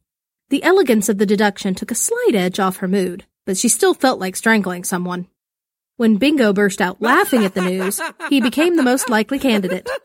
The 0.50 0.62
elegance 0.62 1.08
of 1.08 1.18
the 1.18 1.26
deduction 1.26 1.74
took 1.74 1.90
a 1.90 1.96
slight 1.96 2.34
edge 2.34 2.60
off 2.60 2.76
her 2.78 2.88
mood, 2.88 3.24
but 3.44 3.56
she 3.56 3.68
still 3.68 3.94
felt 3.94 4.20
like 4.20 4.36
strangling 4.36 4.84
someone. 4.84 5.26
When 5.96 6.16
Bingo 6.18 6.52
burst 6.52 6.80
out 6.80 7.00
laughing 7.00 7.44
at 7.44 7.54
the 7.54 7.62
news, 7.62 8.00
he 8.28 8.40
became 8.40 8.76
the 8.76 8.82
most 8.82 9.08
likely 9.08 9.38
candidate. 9.38 9.88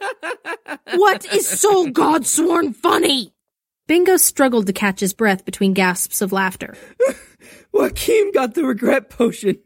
What 0.95 1.25
is 1.33 1.47
so 1.47 1.89
God 1.89 2.25
sworn 2.25 2.73
funny? 2.73 3.33
Bingo 3.91 4.15
struggled 4.15 4.67
to 4.67 4.71
catch 4.71 5.01
his 5.01 5.11
breath 5.11 5.43
between 5.43 5.73
gasps 5.73 6.21
of 6.21 6.31
laughter. 6.31 6.77
Joachim 7.73 8.31
got 8.31 8.53
the 8.53 8.63
regret 8.63 9.09
potion. 9.09 9.57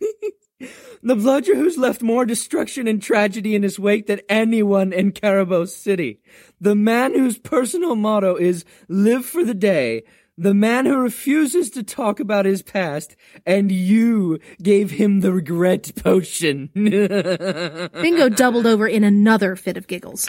the 1.04 1.14
bludger 1.14 1.54
who's 1.54 1.78
left 1.78 2.02
more 2.02 2.26
destruction 2.26 2.88
and 2.88 3.00
tragedy 3.00 3.54
in 3.54 3.62
his 3.62 3.78
wake 3.78 4.08
than 4.08 4.22
anyone 4.28 4.92
in 4.92 5.12
Caribou 5.12 5.66
City. 5.66 6.18
The 6.60 6.74
man 6.74 7.14
whose 7.14 7.38
personal 7.38 7.94
motto 7.94 8.34
is 8.34 8.64
live 8.88 9.24
for 9.24 9.44
the 9.44 9.54
day. 9.54 10.02
The 10.36 10.52
man 10.52 10.84
who 10.84 10.96
refuses 10.96 11.70
to 11.70 11.84
talk 11.84 12.18
about 12.18 12.46
his 12.46 12.62
past, 12.62 13.14
and 13.46 13.70
you 13.70 14.40
gave 14.60 14.90
him 14.90 15.20
the 15.20 15.32
regret 15.32 15.92
potion. 15.94 16.70
Bingo 16.74 18.30
doubled 18.30 18.66
over 18.66 18.88
in 18.88 19.04
another 19.04 19.54
fit 19.54 19.76
of 19.76 19.86
giggles. 19.86 20.28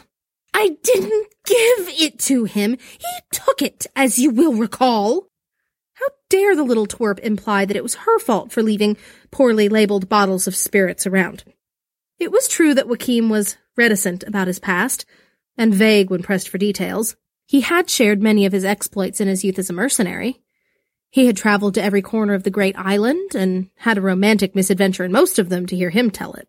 I 0.61 0.77
didn't 0.83 1.27
give 1.43 1.89
it 1.89 2.19
to 2.19 2.43
him. 2.43 2.77
He 2.99 3.21
took 3.31 3.63
it, 3.63 3.87
as 3.95 4.19
you 4.19 4.29
will 4.29 4.53
recall. 4.53 5.27
How 5.93 6.05
dare 6.29 6.55
the 6.55 6.63
little 6.63 6.85
twerp 6.85 7.17
imply 7.17 7.65
that 7.65 7.75
it 7.75 7.81
was 7.81 7.95
her 7.95 8.19
fault 8.19 8.51
for 8.51 8.61
leaving 8.61 8.95
poorly 9.31 9.69
labeled 9.69 10.07
bottles 10.07 10.45
of 10.45 10.55
spirits 10.55 11.07
around? 11.07 11.43
It 12.19 12.31
was 12.31 12.47
true 12.47 12.75
that 12.75 12.85
Joachim 12.85 13.27
was 13.27 13.57
reticent 13.75 14.21
about 14.21 14.45
his 14.45 14.59
past, 14.59 15.03
and 15.57 15.73
vague 15.73 16.11
when 16.11 16.21
pressed 16.21 16.47
for 16.47 16.59
details. 16.59 17.15
He 17.47 17.61
had 17.61 17.89
shared 17.89 18.21
many 18.21 18.45
of 18.45 18.53
his 18.53 18.63
exploits 18.63 19.19
in 19.19 19.27
his 19.27 19.43
youth 19.43 19.57
as 19.57 19.71
a 19.71 19.73
mercenary. 19.73 20.43
He 21.09 21.25
had 21.25 21.37
traveled 21.37 21.73
to 21.73 21.83
every 21.83 22.03
corner 22.03 22.35
of 22.35 22.43
the 22.43 22.51
great 22.51 22.77
island 22.77 23.33
and 23.33 23.71
had 23.77 23.97
a 23.97 24.01
romantic 24.01 24.53
misadventure 24.53 25.05
in 25.05 25.11
most 25.11 25.39
of 25.39 25.49
them 25.49 25.65
to 25.65 25.75
hear 25.75 25.89
him 25.89 26.11
tell 26.11 26.33
it. 26.33 26.47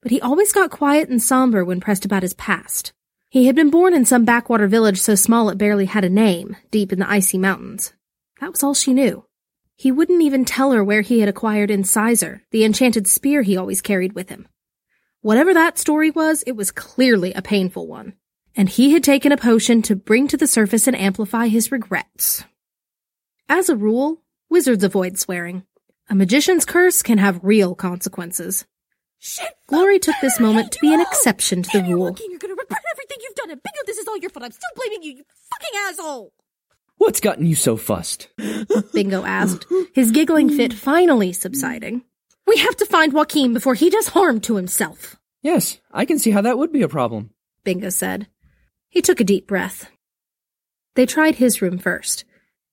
But 0.00 0.12
he 0.12 0.20
always 0.20 0.52
got 0.52 0.70
quiet 0.70 1.08
and 1.08 1.20
somber 1.20 1.64
when 1.64 1.80
pressed 1.80 2.04
about 2.04 2.22
his 2.22 2.34
past. 2.34 2.92
He 3.28 3.46
had 3.46 3.56
been 3.56 3.70
born 3.70 3.92
in 3.92 4.04
some 4.04 4.24
backwater 4.24 4.68
village 4.68 5.00
so 5.00 5.14
small 5.14 5.48
it 5.48 5.58
barely 5.58 5.86
had 5.86 6.04
a 6.04 6.08
name, 6.08 6.56
deep 6.70 6.92
in 6.92 7.00
the 7.00 7.10
icy 7.10 7.38
mountains. 7.38 7.92
That 8.40 8.52
was 8.52 8.62
all 8.62 8.74
she 8.74 8.94
knew. 8.94 9.24
He 9.76 9.92
wouldn't 9.92 10.22
even 10.22 10.44
tell 10.44 10.72
her 10.72 10.82
where 10.82 11.02
he 11.02 11.20
had 11.20 11.28
acquired 11.28 11.70
Incisor, 11.70 12.42
the 12.50 12.64
enchanted 12.64 13.06
spear 13.06 13.42
he 13.42 13.56
always 13.56 13.82
carried 13.82 14.14
with 14.14 14.28
him. 14.28 14.48
Whatever 15.20 15.52
that 15.54 15.76
story 15.78 16.10
was, 16.10 16.44
it 16.46 16.52
was 16.52 16.70
clearly 16.70 17.32
a 17.34 17.42
painful 17.42 17.86
one. 17.86 18.14
And 18.54 18.68
he 18.68 18.92
had 18.92 19.04
taken 19.04 19.32
a 19.32 19.36
potion 19.36 19.82
to 19.82 19.96
bring 19.96 20.28
to 20.28 20.36
the 20.36 20.46
surface 20.46 20.86
and 20.86 20.96
amplify 20.96 21.48
his 21.48 21.70
regrets. 21.70 22.44
As 23.48 23.68
a 23.68 23.76
rule, 23.76 24.22
wizards 24.48 24.84
avoid 24.84 25.18
swearing. 25.18 25.64
A 26.08 26.14
magician's 26.14 26.64
curse 26.64 27.02
can 27.02 27.18
have 27.18 27.40
real 27.42 27.74
consequences. 27.74 28.64
Shit! 29.18 29.52
Glory 29.66 29.98
took 29.98 30.14
this 30.22 30.38
moment 30.38 30.72
to 30.72 30.78
be 30.80 30.94
an 30.94 31.00
exception 31.00 31.62
to 31.64 31.82
the 31.82 31.92
rule. 31.92 32.16
Joachim, 33.26 33.34
you're 33.34 33.34
gonna 33.34 33.34
regret 33.34 33.34
everything 33.34 33.34
you've 33.34 33.34
done, 33.34 33.50
and 33.50 33.62
bingo, 33.62 33.86
this 33.86 33.98
is 33.98 34.08
all 34.08 34.18
your 34.18 34.30
fault. 34.30 34.44
I'm 34.44 34.52
still 34.52 34.70
blaming 34.76 35.02
you, 35.02 35.12
you 35.18 35.24
fucking 35.50 35.80
asshole! 35.88 36.32
What's 36.98 37.20
gotten 37.20 37.46
you 37.46 37.54
so 37.54 37.76
fussed? 37.76 38.28
Bingo 38.94 39.24
asked, 39.24 39.66
his 39.92 40.10
giggling 40.12 40.48
fit 40.48 40.72
finally 40.72 41.32
subsiding. 41.32 42.02
We 42.46 42.56
have 42.58 42.76
to 42.76 42.86
find 42.86 43.12
Joachim 43.12 43.52
before 43.52 43.74
he 43.74 43.90
does 43.90 44.08
harm 44.08 44.40
to 44.42 44.56
himself, 44.56 45.16
Yes, 45.42 45.78
I 45.92 46.06
can 46.06 46.18
see 46.18 46.32
how 46.32 46.40
that 46.40 46.58
would 46.58 46.72
be 46.72 46.82
a 46.82 46.88
problem. 46.88 47.30
Bingo 47.62 47.90
said. 47.90 48.26
He 48.88 49.00
took 49.00 49.20
a 49.20 49.24
deep 49.24 49.46
breath. 49.46 49.90
They 50.96 51.06
tried 51.06 51.36
his 51.36 51.62
room 51.62 51.78
first. 51.78 52.24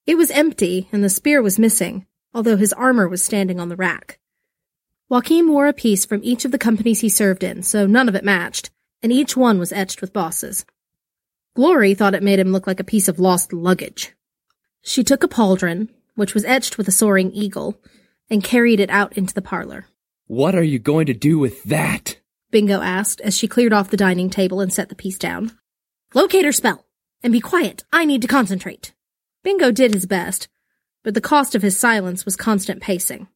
It 0.07 0.15
was 0.15 0.31
empty, 0.31 0.88
and 0.91 1.03
the 1.03 1.10
spear 1.10 1.41
was 1.41 1.60
missing, 1.60 2.07
although 2.33 2.57
his 2.57 2.74
armor 2.74 3.07
was 3.07 3.22
standing 3.22 3.60
on 3.60 3.69
the 3.69 3.75
rack. 3.75 4.19
Joachim 5.10 5.50
wore 5.50 5.67
a 5.67 5.74
piece 5.74 6.05
from 6.05 6.22
each 6.24 6.45
of 6.45 6.51
the 6.51 6.57
companies 6.57 7.01
he 7.01 7.10
served 7.10 7.43
in, 7.43 7.62
so 7.62 7.86
none 7.86 8.10
of 8.10 8.15
it 8.15 8.24
matched, 8.24 8.72
and 9.03 9.12
each 9.12 9.38
one 9.38 9.60
was 9.60 9.74
etched 9.74 10.01
with 10.01 10.13
bosses. 10.13 10.65
Glory 11.55 11.93
thought 11.93 12.15
it 12.15 12.24
made 12.24 12.39
him 12.39 12.51
look 12.51 12.65
like 12.65 12.79
a 12.79 12.86
piece 12.86 13.07
of 13.07 13.19
lost 13.19 13.53
luggage. 13.53 14.13
She 14.81 15.03
took 15.03 15.24
a 15.24 15.27
pauldron, 15.27 15.89
which 16.15 16.33
was 16.33 16.45
etched 16.45 16.77
with 16.77 16.88
a 16.88 16.91
soaring 16.91 17.31
eagle, 17.31 17.79
and 18.29 18.43
carried 18.43 18.79
it 18.79 18.89
out 18.89 19.15
into 19.17 19.33
the 19.33 19.41
parlor. 19.41 19.86
What 20.25 20.55
are 20.55 20.63
you 20.63 20.79
going 20.79 21.05
to 21.07 21.13
do 21.13 21.38
with 21.38 21.63
that? 21.65 22.17
Bingo 22.50 22.81
asked 22.81 23.19
as 23.22 23.38
she 23.38 23.48
cleared 23.48 23.74
off 23.74 23.89
the 23.89 23.98
dining 23.98 24.29
table 24.29 24.62
and 24.62 24.72
set 24.72 24.89
the 24.89 24.95
piece 24.95 25.17
down. 25.17 25.51
Locator 26.13 26.51
spell! 26.51 26.86
And 27.22 27.31
be 27.33 27.39
quiet, 27.39 27.83
I 27.91 28.05
need 28.05 28.22
to 28.22 28.27
concentrate. 28.27 28.93
Bingo 29.43 29.72
did 29.72 29.93
his 29.93 30.05
best, 30.05 30.48
but 31.03 31.13
the 31.13 31.22
cost 31.22 31.55
of 31.55 31.62
his 31.62 31.77
silence 31.77 32.25
was 32.25 32.36
constant 32.36 32.81
pacing. 32.81 33.27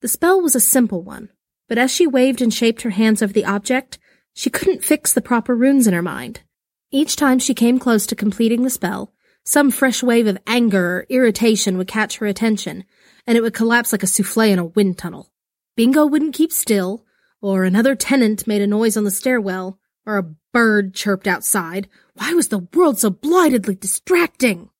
The 0.00 0.08
spell 0.08 0.40
was 0.40 0.54
a 0.54 0.60
simple 0.60 1.02
one, 1.02 1.30
but 1.68 1.78
as 1.78 1.90
she 1.90 2.06
waved 2.06 2.40
and 2.40 2.52
shaped 2.52 2.82
her 2.82 2.90
hands 2.90 3.22
over 3.22 3.32
the 3.32 3.44
object, 3.44 3.98
she 4.34 4.50
couldn't 4.50 4.84
fix 4.84 5.12
the 5.12 5.20
proper 5.20 5.54
runes 5.54 5.86
in 5.86 5.94
her 5.94 6.02
mind. 6.02 6.40
Each 6.90 7.16
time 7.16 7.38
she 7.38 7.54
came 7.54 7.78
close 7.78 8.06
to 8.06 8.16
completing 8.16 8.62
the 8.62 8.70
spell, 8.70 9.12
some 9.44 9.70
fresh 9.70 10.02
wave 10.02 10.26
of 10.26 10.38
anger 10.46 10.98
or 10.98 11.06
irritation 11.08 11.78
would 11.78 11.88
catch 11.88 12.18
her 12.18 12.26
attention, 12.26 12.84
and 13.26 13.38
it 13.38 13.40
would 13.40 13.54
collapse 13.54 13.92
like 13.92 14.02
a 14.02 14.06
souffle 14.06 14.52
in 14.52 14.58
a 14.58 14.64
wind 14.64 14.98
tunnel. 14.98 15.30
Bingo 15.76 16.06
wouldn't 16.06 16.34
keep 16.34 16.52
still, 16.52 17.04
or 17.40 17.64
another 17.64 17.94
tenant 17.94 18.46
made 18.46 18.62
a 18.62 18.66
noise 18.66 18.96
on 18.96 19.04
the 19.04 19.10
stairwell, 19.10 19.78
or 20.04 20.18
a 20.18 20.34
bird 20.52 20.94
chirped 20.94 21.26
outside. 21.26 21.88
Why 22.14 22.34
was 22.34 22.48
the 22.48 22.66
world 22.74 22.98
so 22.98 23.10
blightedly 23.10 23.74
distracting? 23.74 24.70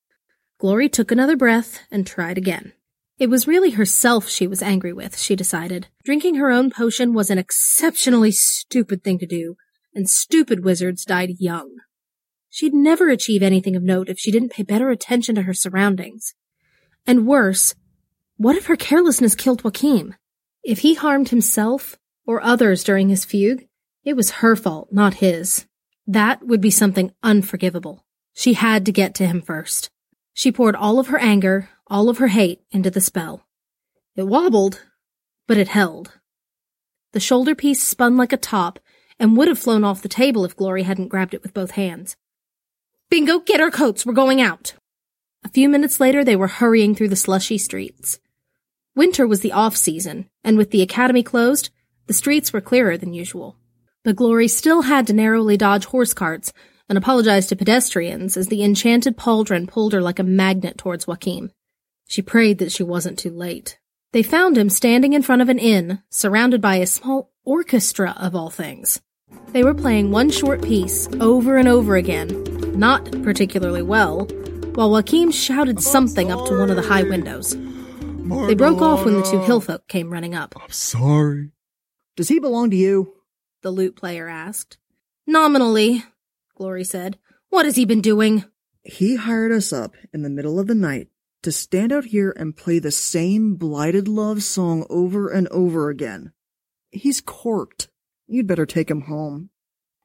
Glory 0.59 0.89
took 0.89 1.11
another 1.11 1.37
breath 1.37 1.81
and 1.91 2.07
tried 2.07 2.37
again. 2.37 2.73
It 3.21 3.29
was 3.29 3.47
really 3.47 3.73
herself 3.73 4.31
she 4.31 4.47
was 4.47 4.63
angry 4.63 4.95
with, 4.95 5.19
she 5.19 5.37
decided. 5.37 5.89
Drinking 6.05 6.37
her 6.37 6.51
own 6.51 6.71
potion 6.71 7.13
was 7.13 7.29
an 7.29 7.37
exceptionally 7.37 8.33
stupid 8.33 9.05
thing 9.05 9.19
to 9.19 9.27
do, 9.27 9.57
and 9.95 10.09
stupid 10.09 10.65
wizards 10.65 11.05
died 11.05 11.35
young. 11.39 11.77
She'd 12.49 12.73
never 12.73 13.11
achieve 13.11 13.43
anything 13.43 13.77
of 13.77 13.83
note 13.83 14.09
if 14.09 14.19
she 14.19 14.33
didn't 14.33 14.53
pay 14.53 14.63
better 14.63 14.89
attention 14.89 15.35
to 15.35 15.43
her 15.43 15.53
surroundings. 15.53 16.33
And 17.07 17.27
worse, 17.27 17.75
what 18.39 18.57
if 18.57 18.67
her 18.67 18.77
carelessness 18.77 19.35
killed 19.35 19.63
Joachim? 19.63 20.15
If 20.65 20.79
he 20.79 20.95
harmed 20.95 21.29
himself 21.29 21.99
or 22.27 22.43
others 22.43 22.83
during 22.83 23.11
his 23.11 23.27
fugue, 23.27 23.67
it 24.03 24.15
was 24.15 24.31
her 24.31 24.57
fault, 24.57 24.89
not 24.93 25.15
his. 25.15 25.67
That 26.07 26.47
would 26.47 26.63
be 26.63 26.71
something 26.71 27.13
unforgivable. 27.23 28.03
She 28.33 28.55
had 28.55 28.87
to 28.87 28.93
get 28.93 29.15
to 29.17 29.27
him 29.27 29.43
first. 29.43 29.91
She 30.33 30.51
poured 30.51 30.75
all 30.75 30.99
of 30.99 31.09
her 31.09 31.19
anger, 31.19 31.69
all 31.91 32.09
of 32.09 32.19
her 32.19 32.29
hate 32.29 32.63
into 32.71 32.91
the 32.91 33.01
spell. 33.01 33.45
It 34.17 34.27
wobbled, 34.27 34.83
but 35.49 35.59
it 35.59 35.69
held. 35.69 36.19
The 37.13 37.21
shoulder 37.21 37.55
piece 37.55 37.83
spun 37.83 38.17
like 38.17 38.33
a 38.33 38.37
top 38.37 38.79
and 39.19 39.37
would 39.37 39.49
have 39.49 39.59
flown 39.59 39.83
off 39.83 40.03
the 40.03 40.09
table 40.09 40.45
if 40.45 40.57
Glory 40.57 40.85
hadn't 40.85 41.09
grabbed 41.09 41.35
it 41.35 41.43
with 41.43 41.53
both 41.53 41.73
hands. 41.73 42.17
Bingo, 43.11 43.41
get 43.41 43.61
our 43.61 43.71
coats, 43.71 44.07
we're 44.07 44.13
going 44.13 44.41
out. 44.41 44.75
A 45.45 45.49
few 45.49 45.69
minutes 45.69 45.99
later, 45.99 46.25
they 46.25 46.37
were 46.37 46.47
hurrying 46.47 46.95
through 46.95 47.09
the 47.09 47.17
slushy 47.17 47.59
streets. 47.59 48.21
Winter 48.95 49.27
was 49.27 49.41
the 49.41 49.53
off 49.53 49.77
season, 49.77 50.29
and 50.45 50.57
with 50.57 50.71
the 50.71 50.83
academy 50.83 51.23
closed, 51.23 51.71
the 52.07 52.13
streets 52.13 52.53
were 52.53 52.61
clearer 52.61 52.97
than 52.97 53.13
usual. 53.13 53.57
But 54.05 54.17
Glory 54.17 54.49
still 54.49 54.83
had 54.83 55.07
to 55.09 55.13
narrowly 55.13 55.57
dodge 55.57 55.87
horse 55.87 56.15
carts 56.15 56.53
and 56.89 56.97
apologize 56.97 57.47
to 57.47 57.57
pedestrians 57.57 58.37
as 58.37 58.49
the 58.49 58.63
enchanted 58.63 59.17
pauldron 59.17 59.67
pulled 59.67 59.93
her 59.93 60.01
like 60.01 60.19
a 60.19 60.25
magnet 60.25 60.79
towards 60.79 61.07
Joachim. 61.07 61.51
She 62.11 62.23
prayed 62.23 62.59
that 62.59 62.73
she 62.73 62.83
wasn't 62.83 63.21
too 63.21 63.31
late. 63.31 63.79
They 64.11 64.25
found 64.25 64.59
him 64.59 64.69
standing 64.69 65.13
in 65.13 65.23
front 65.23 65.43
of 65.43 65.49
an 65.49 65.61
inn, 65.61 66.03
surrounded 66.11 66.61
by 66.61 66.75
a 66.75 66.87
small 66.87 67.31
orchestra 67.45 68.17
of 68.19 68.35
all 68.35 68.51
things. 68.51 69.01
They 69.53 69.63
were 69.63 69.75
playing 69.75 70.11
one 70.11 70.31
short 70.31 70.61
piece 70.61 71.09
over 71.21 71.57
and 71.57 71.69
over 71.69 71.95
again, 71.95 72.77
not 72.77 73.05
particularly 73.23 73.83
well, 73.83 74.25
while 74.75 74.91
Joachim 74.91 75.31
shouted 75.31 75.81
something 75.81 76.33
up 76.33 76.45
to 76.47 76.59
one 76.59 76.69
of 76.69 76.75
the 76.75 76.83
high 76.83 77.05
windows. 77.05 77.57
They 78.49 78.55
broke 78.55 78.83
off 78.83 79.05
when 79.05 79.15
the 79.15 79.23
two 79.23 79.39
hillfolk 79.39 79.87
came 79.87 80.13
running 80.13 80.35
up. 80.35 80.57
I'm 80.61 80.73
sorry. 80.73 81.53
Does 82.17 82.27
he 82.27 82.41
belong 82.41 82.71
to 82.71 82.77
you? 82.77 83.15
The 83.63 83.71
lute 83.71 83.95
player 83.95 84.27
asked. 84.27 84.79
Nominally, 85.29 86.03
Glory 86.57 86.83
said. 86.83 87.19
What 87.51 87.67
has 87.67 87.77
he 87.77 87.85
been 87.85 88.01
doing? 88.01 88.47
He 88.83 89.15
hired 89.15 89.53
us 89.53 89.73
up 89.73 89.95
in 90.13 90.23
the 90.23 90.29
middle 90.29 90.59
of 90.59 90.67
the 90.67 90.75
night 90.75 91.07
to 91.43 91.53
stand 91.53 91.93
out 91.93 92.07
here 92.07 92.35
and 92.37 92.57
play 92.57 92.79
the 92.79 92.91
same 92.91 93.55
blighted 93.55 94.09
love 94.09 94.43
song 94.43 94.87
over 94.91 95.29
and 95.29 95.49
over 95.49 95.89
again. 95.89 96.33
He's 96.91 97.21
corked. 97.21 97.89
You'd 98.27 98.47
better 98.47 98.67
take 98.67 98.91
him 98.91 99.03
home. 99.03 99.51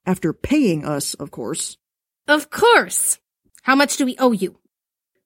After 0.06 0.34
paying 0.34 0.86
us, 0.86 1.14
of 1.16 1.32
course. 1.32 1.78
Of 2.28 2.50
course. 2.50 3.20
How 3.64 3.76
much 3.76 3.98
do 3.98 4.06
we 4.06 4.16
owe 4.18 4.32
you? 4.32 4.60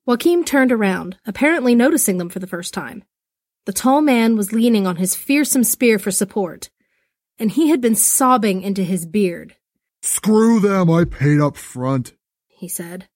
Joachim 0.05 0.43
turned 0.43 0.71
around, 0.71 1.17
apparently 1.25 1.75
noticing 1.75 2.17
them 2.17 2.29
for 2.29 2.39
the 2.39 2.47
first 2.47 2.73
time. 2.73 3.03
The 3.65 3.73
tall 3.73 4.01
man 4.01 4.35
was 4.35 4.53
leaning 4.53 4.87
on 4.87 4.95
his 4.95 5.15
fearsome 5.15 5.63
spear 5.63 5.99
for 5.99 6.11
support, 6.11 6.69
and 7.37 7.51
he 7.51 7.69
had 7.69 7.81
been 7.81 7.95
sobbing 7.95 8.61
into 8.61 8.83
his 8.83 9.05
beard. 9.05 9.55
Screw 10.01 10.59
them, 10.59 10.89
I 10.89 11.03
paid 11.05 11.39
up 11.39 11.57
front. 11.57 12.13
He 12.47 12.67
said. 12.67 13.09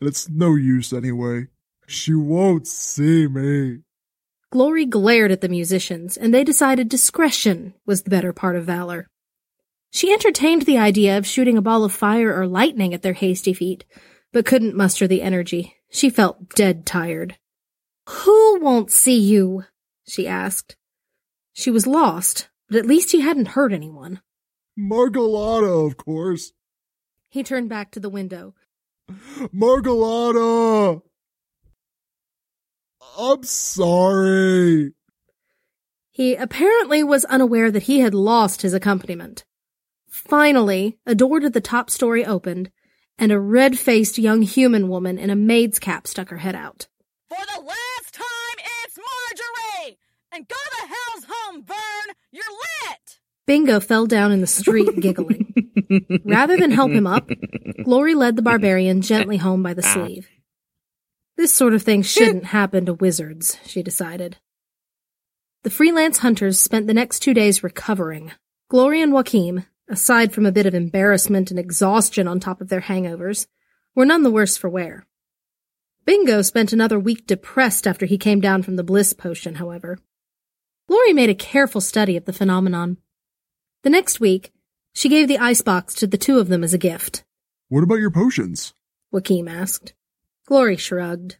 And 0.00 0.08
it's 0.08 0.28
no 0.28 0.54
use 0.54 0.92
anyway. 0.92 1.46
She 1.86 2.14
won't 2.14 2.66
see 2.66 3.26
me. 3.26 3.80
Glory 4.50 4.86
glared 4.86 5.32
at 5.32 5.40
the 5.40 5.48
musicians, 5.48 6.16
and 6.16 6.32
they 6.32 6.44
decided 6.44 6.88
discretion 6.88 7.74
was 7.84 8.02
the 8.02 8.10
better 8.10 8.32
part 8.32 8.56
of 8.56 8.64
valor. 8.64 9.08
She 9.90 10.12
entertained 10.12 10.62
the 10.62 10.78
idea 10.78 11.18
of 11.18 11.26
shooting 11.26 11.58
a 11.58 11.62
ball 11.62 11.84
of 11.84 11.92
fire 11.92 12.34
or 12.34 12.46
lightning 12.46 12.94
at 12.94 13.02
their 13.02 13.12
hasty 13.12 13.52
feet, 13.52 13.84
but 14.32 14.46
couldn't 14.46 14.76
muster 14.76 15.06
the 15.06 15.22
energy. 15.22 15.76
She 15.90 16.10
felt 16.10 16.50
dead 16.50 16.86
tired. 16.86 17.36
Who 18.08 18.60
won't 18.60 18.90
see 18.90 19.18
you? 19.18 19.64
she 20.06 20.26
asked. 20.26 20.76
She 21.52 21.70
was 21.70 21.86
lost, 21.86 22.48
but 22.68 22.78
at 22.78 22.86
least 22.86 23.12
he 23.12 23.20
hadn't 23.20 23.48
hurt 23.48 23.72
anyone. 23.72 24.20
Margolata, 24.78 25.86
of 25.86 25.96
course. 25.96 26.52
He 27.28 27.42
turned 27.42 27.68
back 27.68 27.90
to 27.92 28.00
the 28.00 28.10
window. 28.10 28.54
Margolata! 29.52 31.02
I'm 33.18 33.42
sorry. 33.44 34.92
He 36.10 36.36
apparently 36.36 37.02
was 37.02 37.24
unaware 37.24 37.70
that 37.70 37.84
he 37.84 38.00
had 38.00 38.14
lost 38.14 38.62
his 38.62 38.72
accompaniment. 38.72 39.44
Finally, 40.08 40.98
a 41.06 41.14
door 41.14 41.40
to 41.40 41.50
the 41.50 41.60
top 41.60 41.90
story 41.90 42.24
opened, 42.24 42.70
and 43.18 43.32
a 43.32 43.40
red 43.40 43.78
faced 43.78 44.18
young 44.18 44.42
human 44.42 44.88
woman 44.88 45.18
in 45.18 45.30
a 45.30 45.36
maid's 45.36 45.78
cap 45.78 46.06
stuck 46.06 46.30
her 46.30 46.38
head 46.38 46.54
out. 46.54 46.86
For 47.28 47.44
the 47.44 47.60
last 47.60 48.12
time, 48.12 48.66
it's 48.84 48.96
Marjorie! 48.96 49.98
And 50.32 50.46
go 50.46 50.54
to 50.54 50.86
hell's 50.86 51.24
home, 51.28 51.64
Verne! 51.64 52.14
You're 52.30 52.44
lit! 52.44 53.18
Bingo 53.46 53.80
fell 53.80 54.06
down 54.06 54.32
in 54.32 54.40
the 54.40 54.46
street 54.46 55.00
giggling. 55.00 55.52
Rather 56.24 56.56
than 56.56 56.70
help 56.70 56.92
him 56.92 57.06
up, 57.06 57.28
Glory 57.84 58.14
led 58.14 58.36
the 58.36 58.42
barbarian 58.42 59.02
gently 59.02 59.36
home 59.36 59.62
by 59.62 59.74
the 59.74 59.84
ah. 59.84 59.92
sleeve. 59.92 60.28
This 61.36 61.54
sort 61.54 61.74
of 61.74 61.82
thing 61.82 62.02
shouldn't 62.02 62.46
happen 62.46 62.86
to 62.86 62.94
wizards, 62.94 63.58
she 63.64 63.82
decided. 63.82 64.38
The 65.62 65.70
freelance 65.70 66.18
hunters 66.18 66.58
spent 66.58 66.86
the 66.86 66.94
next 66.94 67.20
two 67.20 67.32
days 67.34 67.62
recovering. 67.62 68.32
Glory 68.68 69.00
and 69.00 69.12
Joachim, 69.12 69.64
aside 69.88 70.32
from 70.32 70.46
a 70.46 70.52
bit 70.52 70.66
of 70.66 70.74
embarrassment 70.74 71.50
and 71.50 71.58
exhaustion 71.58 72.28
on 72.28 72.38
top 72.38 72.60
of 72.60 72.68
their 72.68 72.82
hangovers, 72.82 73.46
were 73.94 74.04
none 74.04 74.22
the 74.22 74.30
worse 74.30 74.56
for 74.56 74.68
wear. 74.68 75.06
Bingo 76.04 76.42
spent 76.42 76.72
another 76.72 76.98
week 76.98 77.26
depressed 77.26 77.86
after 77.86 78.04
he 78.04 78.18
came 78.18 78.40
down 78.40 78.62
from 78.62 78.76
the 78.76 78.84
bliss 78.84 79.14
potion, 79.14 79.54
however. 79.54 79.98
Glory 80.86 81.14
made 81.14 81.30
a 81.30 81.34
careful 81.34 81.80
study 81.80 82.16
of 82.16 82.26
the 82.26 82.32
phenomenon. 82.32 82.98
The 83.84 83.90
next 83.90 84.20
week, 84.20 84.52
she 84.92 85.08
gave 85.08 85.28
the 85.28 85.38
icebox 85.38 85.94
to 85.94 86.06
the 86.06 86.18
two 86.18 86.38
of 86.38 86.48
them 86.48 86.62
as 86.62 86.74
a 86.74 86.78
gift. 86.78 87.24
What 87.68 87.82
about 87.82 88.00
your 88.00 88.10
potions? 88.10 88.74
Joachim 89.12 89.48
asked. 89.48 89.94
Glory 90.46 90.76
shrugged. 90.76 91.36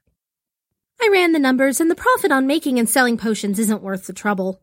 I 1.00 1.08
ran 1.12 1.32
the 1.32 1.38
numbers, 1.38 1.80
and 1.80 1.90
the 1.90 1.94
profit 1.94 2.32
on 2.32 2.46
making 2.46 2.78
and 2.78 2.88
selling 2.88 3.18
potions 3.18 3.58
isn't 3.58 3.82
worth 3.82 4.06
the 4.06 4.12
trouble. 4.12 4.62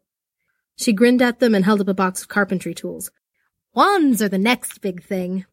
She 0.75 0.93
grinned 0.93 1.21
at 1.21 1.39
them 1.39 1.53
and 1.53 1.63
held 1.63 1.81
up 1.81 1.87
a 1.87 1.93
box 1.93 2.23
of 2.23 2.27
carpentry 2.27 2.73
tools. 2.73 3.11
Wands 3.75 4.21
are 4.21 4.29
the 4.29 4.39
next 4.39 4.81
big 4.81 5.03
thing. 5.03 5.45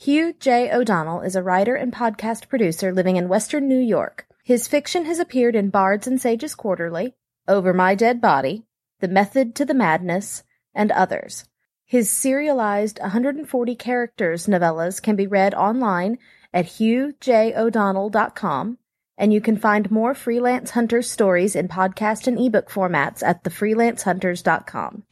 Hugh 0.00 0.32
J. 0.40 0.72
O'Donnell 0.72 1.20
is 1.20 1.36
a 1.36 1.42
writer 1.42 1.74
and 1.74 1.92
podcast 1.92 2.48
producer 2.48 2.92
living 2.92 3.16
in 3.16 3.28
Western 3.28 3.68
New 3.68 3.78
York. 3.78 4.26
His 4.42 4.66
fiction 4.66 5.04
has 5.04 5.20
appeared 5.20 5.54
in 5.54 5.70
Bards 5.70 6.06
and 6.06 6.20
Sages 6.20 6.54
Quarterly, 6.54 7.14
Over 7.46 7.72
My 7.72 7.94
Dead 7.94 8.20
Body, 8.20 8.64
The 9.00 9.08
Method 9.08 9.54
to 9.56 9.64
the 9.64 9.74
Madness, 9.74 10.42
and 10.74 10.90
others. 10.90 11.44
His 11.90 12.08
serialized 12.08 13.00
140 13.00 13.74
characters 13.74 14.46
novellas 14.46 15.02
can 15.02 15.16
be 15.16 15.26
read 15.26 15.54
online 15.54 16.18
at 16.54 16.66
hughjodonnell.com, 16.66 18.78
and 19.18 19.32
you 19.32 19.40
can 19.40 19.56
find 19.56 19.90
more 19.90 20.14
Freelance 20.14 20.70
Hunters 20.70 21.10
stories 21.10 21.56
in 21.56 21.66
podcast 21.66 22.28
and 22.28 22.38
ebook 22.38 22.70
formats 22.70 23.24
at 23.24 23.42
thefreelancehunters.com. 23.42 25.02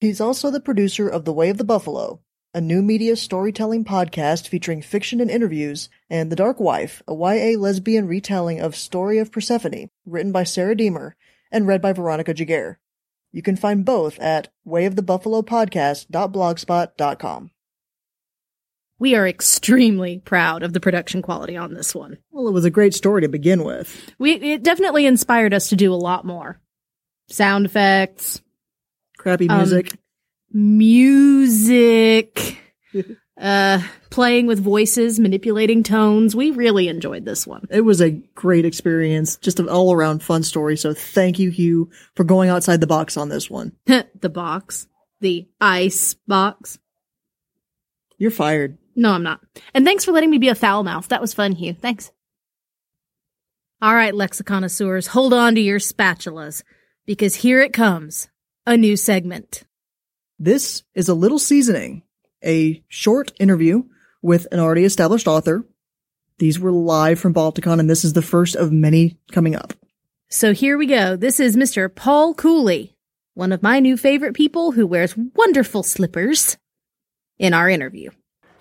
He's 0.00 0.22
also 0.22 0.50
the 0.50 0.58
producer 0.58 1.06
of 1.06 1.26
The 1.26 1.34
Way 1.34 1.50
of 1.50 1.58
the 1.58 1.64
Buffalo, 1.64 2.22
a 2.54 2.62
new 2.62 2.80
media 2.80 3.14
storytelling 3.14 3.84
podcast 3.84 4.48
featuring 4.48 4.80
fiction 4.80 5.20
and 5.20 5.30
interviews, 5.30 5.90
and 6.08 6.32
The 6.32 6.36
Dark 6.36 6.58
Wife, 6.58 7.02
a 7.06 7.12
YA 7.12 7.58
lesbian 7.58 8.06
retelling 8.06 8.58
of 8.58 8.74
Story 8.74 9.18
of 9.18 9.30
Persephone, 9.30 9.90
written 10.06 10.32
by 10.32 10.44
Sarah 10.44 10.74
Diemer 10.74 11.12
and 11.52 11.66
read 11.66 11.82
by 11.82 11.92
Veronica 11.92 12.32
Giguere. 12.32 12.76
You 13.32 13.42
can 13.42 13.56
find 13.56 13.84
both 13.84 14.18
at 14.18 14.48
wayofthebuffalopodcast.blogspot.com. 14.66 17.50
We 18.98 19.14
are 19.14 19.26
extremely 19.26 20.18
proud 20.18 20.62
of 20.62 20.74
the 20.74 20.80
production 20.80 21.22
quality 21.22 21.56
on 21.56 21.72
this 21.72 21.94
one. 21.94 22.18
Well, 22.32 22.48
it 22.48 22.52
was 22.52 22.66
a 22.66 22.70
great 22.70 22.92
story 22.94 23.22
to 23.22 23.28
begin 23.28 23.64
with. 23.64 24.12
We 24.18 24.32
it 24.32 24.62
definitely 24.62 25.06
inspired 25.06 25.54
us 25.54 25.70
to 25.70 25.76
do 25.76 25.92
a 25.92 25.96
lot 25.96 26.26
more. 26.26 26.60
Sound 27.28 27.64
effects, 27.64 28.42
Crappy 29.16 29.48
Um, 29.48 29.66
music. 30.52 32.58
uh 33.40 33.80
playing 34.10 34.46
with 34.46 34.62
voices, 34.62 35.18
manipulating 35.18 35.82
tones. 35.82 36.34
We 36.34 36.50
really 36.50 36.88
enjoyed 36.88 37.24
this 37.24 37.46
one. 37.46 37.66
it 37.70 37.82
was 37.82 38.00
a 38.00 38.10
great 38.10 38.64
experience, 38.64 39.36
just 39.36 39.60
an 39.60 39.68
all 39.68 39.92
around 39.92 40.22
fun 40.22 40.42
story. 40.42 40.76
So 40.76 40.92
thank 40.92 41.38
you, 41.38 41.50
Hugh, 41.50 41.90
for 42.16 42.24
going 42.24 42.50
outside 42.50 42.80
the 42.80 42.86
box 42.86 43.16
on 43.16 43.28
this 43.28 43.48
one. 43.48 43.72
the 43.86 44.28
box, 44.28 44.86
the 45.20 45.48
ice 45.60 46.14
box. 46.26 46.78
You're 48.18 48.30
fired. 48.30 48.76
No, 48.96 49.12
I'm 49.12 49.22
not. 49.22 49.40
And 49.72 49.86
thanks 49.86 50.04
for 50.04 50.12
letting 50.12 50.30
me 50.30 50.38
be 50.38 50.48
a 50.48 50.54
foul 50.54 50.82
mouth. 50.82 51.08
That 51.08 51.22
was 51.22 51.32
fun, 51.32 51.52
Hugh. 51.52 51.72
Thanks. 51.72 52.10
All 53.82 53.94
right, 53.94 54.12
lexiconnoisseurs, 54.12 55.06
hold 55.06 55.32
on 55.32 55.54
to 55.54 55.60
your 55.60 55.78
spatulas 55.78 56.62
because 57.06 57.34
here 57.34 57.62
it 57.62 57.72
comes. 57.72 58.28
A 58.66 58.76
new 58.76 58.94
segment. 58.94 59.64
This 60.38 60.82
is 60.94 61.08
a 61.08 61.14
little 61.14 61.38
seasoning, 61.38 62.02
a 62.44 62.82
short 62.88 63.32
interview 63.38 63.84
with 64.22 64.46
an 64.52 64.60
already 64.60 64.84
established 64.84 65.26
author. 65.26 65.64
These 66.38 66.58
were 66.58 66.72
live 66.72 67.20
from 67.20 67.34
Balticon, 67.34 67.80
and 67.80 67.90
this 67.90 68.04
is 68.04 68.14
the 68.14 68.22
first 68.22 68.56
of 68.56 68.72
many 68.72 69.18
coming 69.32 69.54
up. 69.54 69.74
So 70.28 70.52
here 70.52 70.78
we 70.78 70.86
go. 70.86 71.16
This 71.16 71.40
is 71.40 71.56
Mr. 71.56 71.92
Paul 71.94 72.34
Cooley, 72.34 72.96
one 73.34 73.52
of 73.52 73.62
my 73.62 73.80
new 73.80 73.96
favorite 73.96 74.34
people 74.34 74.72
who 74.72 74.86
wears 74.86 75.16
wonderful 75.16 75.82
slippers 75.82 76.56
in 77.38 77.52
our 77.52 77.68
interview. 77.68 78.10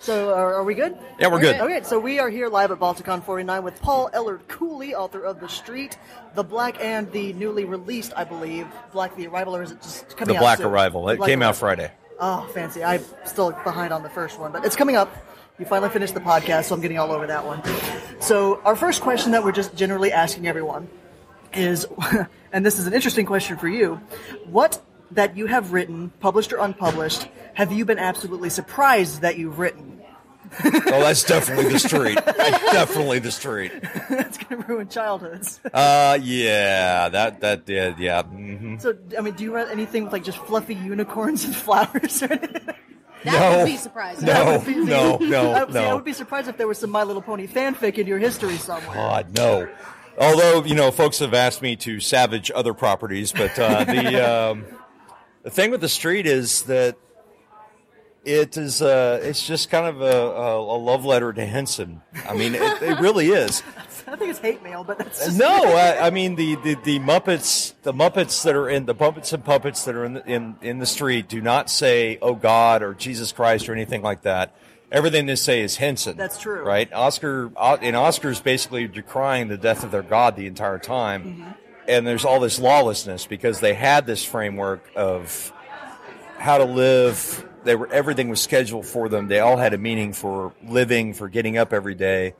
So, 0.01 0.33
are, 0.33 0.55
are 0.55 0.63
we 0.63 0.75
good? 0.75 0.97
Yeah, 1.19 1.27
we're 1.27 1.41
good. 1.41 1.59
Okay, 1.59 1.81
so 1.83 1.99
we 1.99 2.19
are 2.19 2.29
here 2.29 2.47
live 2.47 2.71
at 2.71 2.79
Balticon 2.79 3.21
49 3.21 3.63
with 3.63 3.81
Paul 3.81 4.09
Elard 4.13 4.47
Cooley, 4.47 4.95
author 4.95 5.21
of 5.21 5.41
The 5.41 5.49
Street, 5.49 5.97
The 6.35 6.43
Black, 6.43 6.81
and 6.81 7.11
the 7.11 7.33
newly 7.33 7.65
released, 7.65 8.13
I 8.15 8.23
believe, 8.23 8.65
Black 8.93 9.13
the 9.17 9.27
Arrival, 9.27 9.57
or 9.57 9.61
is 9.61 9.71
it 9.71 9.81
just 9.81 10.15
coming 10.15 10.33
The 10.33 10.37
out 10.37 10.41
Black 10.43 10.57
soon? 10.59 10.67
Arrival. 10.67 11.09
It 11.09 11.17
Black 11.17 11.27
came 11.27 11.41
out 11.41 11.57
Friday. 11.57 11.91
Oh, 12.19 12.47
fancy. 12.53 12.83
I'm 12.83 13.03
still 13.25 13.51
behind 13.51 13.93
on 13.93 14.03
the 14.03 14.09
first 14.09 14.39
one, 14.39 14.51
but 14.51 14.65
it's 14.65 14.75
coming 14.75 14.95
up. 14.95 15.15
You 15.57 15.65
finally 15.65 15.89
finished 15.89 16.13
the 16.13 16.19
podcast, 16.19 16.65
so 16.65 16.75
I'm 16.75 16.81
getting 16.81 16.97
all 16.97 17.11
over 17.11 17.27
that 17.27 17.45
one. 17.45 17.61
So, 18.21 18.61
our 18.63 18.75
first 18.75 19.01
question 19.01 19.31
that 19.31 19.43
we're 19.43 19.51
just 19.51 19.75
generally 19.75 20.11
asking 20.11 20.47
everyone 20.47 20.89
is, 21.53 21.85
and 22.53 22.65
this 22.65 22.79
is 22.79 22.87
an 22.87 22.93
interesting 22.93 23.25
question 23.25 23.57
for 23.57 23.67
you, 23.67 24.01
what 24.45 24.81
that 25.11 25.35
you 25.35 25.47
have 25.47 25.73
written, 25.73 26.11
published 26.19 26.53
or 26.53 26.57
unpublished, 26.57 27.27
have 27.53 27.71
you 27.71 27.83
been 27.85 27.99
absolutely 27.99 28.49
surprised 28.49 29.21
that 29.21 29.37
you've 29.37 29.59
written? 29.59 29.98
Oh, 30.91 31.01
that's 31.01 31.23
definitely 31.23 31.71
the 31.71 31.79
street. 31.79 32.17
That's 32.25 32.71
definitely 32.71 33.19
the 33.19 33.31
street. 33.31 33.71
That's 34.09 34.37
going 34.39 34.61
to 34.63 34.67
ruin 34.67 34.87
childhoods. 34.89 35.59
Uh, 35.71 36.17
yeah, 36.21 37.09
that 37.09 37.41
that 37.41 37.65
did, 37.65 37.99
yeah. 37.99 38.23
hmm 38.23 38.77
So, 38.79 38.97
I 39.17 39.21
mean, 39.21 39.35
do 39.35 39.43
you 39.43 39.53
write 39.53 39.69
anything 39.69 40.03
with 40.05 40.13
like 40.13 40.23
just 40.23 40.39
fluffy 40.39 40.73
unicorns 40.73 41.45
and 41.45 41.55
flowers 41.65 42.23
or 42.23 42.31
anything? 42.33 42.65
That 42.65 43.25
No. 43.25 43.57
would 43.59 43.65
be 43.65 43.77
surprising. 43.77 44.25
No, 44.25 44.57
no, 44.65 45.17
no, 45.17 45.51
I, 45.53 45.71
see, 45.71 45.77
I 45.79 45.93
would 45.93 46.03
be 46.05 46.13
surprised 46.13 46.47
if 46.47 46.57
there 46.57 46.67
was 46.67 46.79
some 46.79 46.89
My 46.89 47.03
Little 47.03 47.21
Pony 47.21 47.47
fanfic 47.47 47.97
in 47.99 48.07
your 48.07 48.17
history 48.19 48.55
somewhere. 48.57 48.95
God, 48.95 49.35
no. 49.35 49.69
Although 50.17 50.63
you 50.65 50.73
know, 50.75 50.89
folks 50.91 51.19
have 51.19 51.33
asked 51.33 51.61
me 51.61 51.75
to 51.77 51.99
savage 51.99 52.49
other 52.55 52.73
properties, 52.73 53.31
but 53.31 53.57
uh, 53.59 53.83
the 53.83 54.49
um, 54.51 54.65
the 55.43 55.49
thing 55.51 55.69
with 55.71 55.81
the 55.81 55.89
street 55.89 56.25
is 56.25 56.63
that 56.63 56.97
it 58.25 58.57
is 58.57 58.81
uh, 58.81 59.19
it's 59.23 59.45
just 59.45 59.69
kind 59.69 59.85
of 59.87 60.01
a, 60.01 60.05
a, 60.05 60.57
a 60.59 60.77
love 60.77 61.05
letter 61.05 61.31
to 61.33 61.45
Henson. 61.45 62.01
I 62.27 62.33
mean, 62.33 62.55
it, 62.55 62.61
it 62.81 62.99
really 62.99 63.27
is. 63.29 63.63
I 64.07 64.15
think 64.15 64.31
it's 64.31 64.39
hate 64.39 64.63
mail, 64.63 64.83
but 64.83 64.97
that's 64.97 65.35
No, 65.35 65.47
I, 65.75 66.07
I 66.07 66.09
mean 66.09 66.33
the, 66.35 66.55
the, 66.55 66.73
the 66.83 66.99
Muppets, 66.99 67.73
the 67.83 67.93
Muppets 67.93 68.43
that 68.43 68.55
are 68.55 68.67
in 68.67 68.85
the 68.87 68.95
Muppets 68.95 69.33
and 69.33 69.45
puppets 69.45 69.85
that 69.85 69.93
are 69.95 70.03
in 70.03 70.13
the, 70.13 70.25
in 70.25 70.55
in 70.61 70.79
the 70.79 70.87
street 70.87 71.27
do 71.27 71.41
not 71.41 71.69
say 71.69 72.17
"Oh 72.21 72.33
God" 72.33 72.81
or 72.81 72.93
"Jesus 72.95 73.31
Christ" 73.31 73.69
or 73.69 73.73
anything 73.73 74.01
like 74.01 74.23
that. 74.23 74.55
Everything 74.91 75.27
they 75.27 75.35
say 75.35 75.61
is 75.61 75.77
Henson. 75.77 76.17
That's 76.17 76.39
true. 76.39 76.63
right? 76.63 76.91
Oscar 76.91 77.51
and 77.55 77.95
Oscar's 77.95 78.41
basically 78.41 78.87
decrying 78.87 79.47
the 79.47 79.57
death 79.57 79.83
of 79.83 79.91
their 79.91 80.01
God 80.01 80.35
the 80.35 80.47
entire 80.47 80.79
time, 80.79 81.23
Mm-hmm. 81.23 81.51
and 81.87 82.07
there's 82.07 82.25
all 82.25 82.39
this 82.39 82.57
lawlessness 82.57 83.27
because 83.27 83.59
they 83.59 83.75
had 83.75 84.07
this 84.07 84.25
framework 84.25 84.89
of 84.95 85.53
how 86.39 86.57
to 86.57 86.65
live. 86.65 87.45
They 87.63 87.75
were 87.75 87.91
everything 87.91 88.29
was 88.29 88.41
scheduled 88.41 88.85
for 88.85 89.09
them. 89.09 89.27
They 89.27 89.39
all 89.39 89.57
had 89.57 89.73
a 89.73 89.77
meaning 89.77 90.13
for 90.13 90.53
living, 90.63 91.13
for 91.13 91.27
getting 91.27 91.57
up 91.57 91.73
every 91.73 91.95
day. 91.95 92.35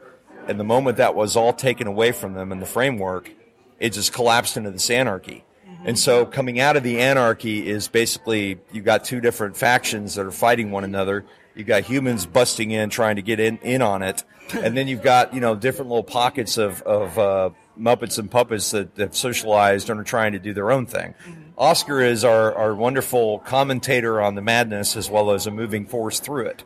And 0.48 0.60
the 0.60 0.64
moment 0.64 0.98
that 0.98 1.16
was 1.16 1.36
all 1.36 1.54
taken 1.54 1.88
away 1.88 2.12
from 2.12 2.34
them 2.34 2.52
in 2.52 2.60
the 2.60 2.66
framework, 2.66 3.32
it 3.80 3.92
just 3.92 4.14
collapsed 4.14 4.58
into 4.58 4.72
this 4.72 4.90
anarchy. 4.90 5.44
And 5.86 5.98
so 5.98 6.26
coming 6.26 6.60
out 6.60 6.76
of 6.76 6.84
the 6.84 7.00
anarchy 7.00 7.66
is 7.68 7.88
basically 7.88 8.60
you've 8.72 8.86
got 8.86 9.06
two 9.06 9.22
different 9.22 9.56
factions 9.56 10.16
that 10.16 10.26
are 10.26 10.32
fighting 10.32 10.72
one 10.72 10.84
another. 10.84 11.26
You've 11.56 11.68
got 11.68 11.84
humans 11.84 12.26
busting 12.26 12.72
in 12.72 12.90
trying 12.90 13.16
to 13.16 13.22
get 13.22 13.40
in, 13.40 13.58
in 13.60 13.82
on 13.82 14.02
it. 14.02 14.24
And 14.52 14.76
then 14.76 14.88
you've 14.88 15.04
got, 15.04 15.36
you 15.36 15.42
know, 15.42 15.56
different 15.56 15.90
little 15.92 16.04
pockets 16.04 16.58
of, 16.58 16.82
of 16.82 17.20
uh, 17.20 17.52
Muppets 17.80 18.18
and 18.18 18.32
puppets 18.32 18.72
that 18.72 18.90
have 18.98 19.16
socialized 19.16 19.92
and 19.92 20.00
are 20.00 20.04
trying 20.04 20.32
to 20.32 20.40
do 20.40 20.56
their 20.56 20.72
own 20.72 20.88
thing. 20.88 21.14
Oscar 21.60 22.00
is 22.00 22.24
our, 22.24 22.56
our 22.56 22.74
wonderful 22.74 23.40
commentator 23.40 24.22
on 24.22 24.36
the 24.36 24.42
madness 24.42 24.96
as 24.96 25.10
well 25.10 25.32
as 25.32 25.46
a 25.46 25.52
moving 25.52 25.86
force 25.86 26.22
through 26.22 26.46
it. 26.46 26.64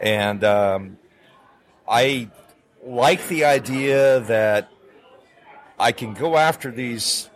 And 0.00 0.42
um, 0.44 0.96
I 1.86 2.30
like 2.82 3.28
the 3.28 3.44
idea 3.44 4.20
that 4.20 4.70
I 5.78 5.92
can 5.92 6.14
go 6.14 6.38
after 6.38 6.70
these 6.70 7.28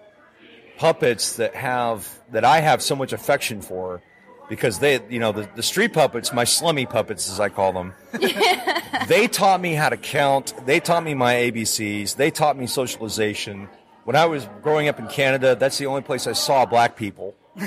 puppets 0.79 1.37
that 1.37 1.55
have 1.55 2.09
that 2.33 2.45
I 2.45 2.61
have 2.61 2.81
so 2.81 2.97
much 2.97 3.13
affection 3.13 3.61
for 3.61 4.03
because 4.49 4.79
they 4.79 4.99
you 5.11 5.19
know 5.19 5.33
the, 5.33 5.49
the 5.55 5.63
street 5.63 5.93
puppets 5.93 6.33
my 6.33 6.45
slummy 6.45 6.85
puppets 6.85 7.31
as 7.31 7.39
I 7.39 7.49
call 7.49 7.73
them 7.73 7.93
they 9.09 9.29
taught 9.29 9.61
me 9.61 9.75
how 9.75 9.89
to 9.89 9.97
count. 9.97 10.55
They 10.67 10.81
taught 10.81 11.05
me 11.05 11.15
my 11.15 11.35
ABCs 11.35 12.17
they 12.17 12.31
taught 12.31 12.57
me 12.57 12.67
socialization 12.67 13.69
when 14.05 14.17
I 14.17 14.27
was 14.27 14.49
growing 14.63 14.89
up 14.89 14.99
in 14.99 15.07
Canada 15.09 15.55
that's 15.55 15.79
the 15.79 15.87
only 15.87 16.03
place 16.03 16.27
I 16.27 16.33
saw 16.33 16.65
black 16.67 16.97
people. 16.97 17.35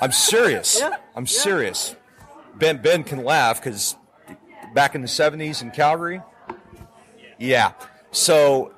I'm 0.00 0.12
serious. 0.12 0.82
I'm 1.14 1.26
serious. 1.26 1.96
Ben 2.54 2.78
Ben 2.82 3.04
can 3.04 3.24
laugh 3.24 3.62
because 3.62 3.96
back 4.74 4.94
in 4.94 5.02
the 5.02 5.08
70s 5.08 5.62
in 5.62 5.70
Calgary? 5.70 6.20
Yeah. 7.38 7.72
So 8.10 8.72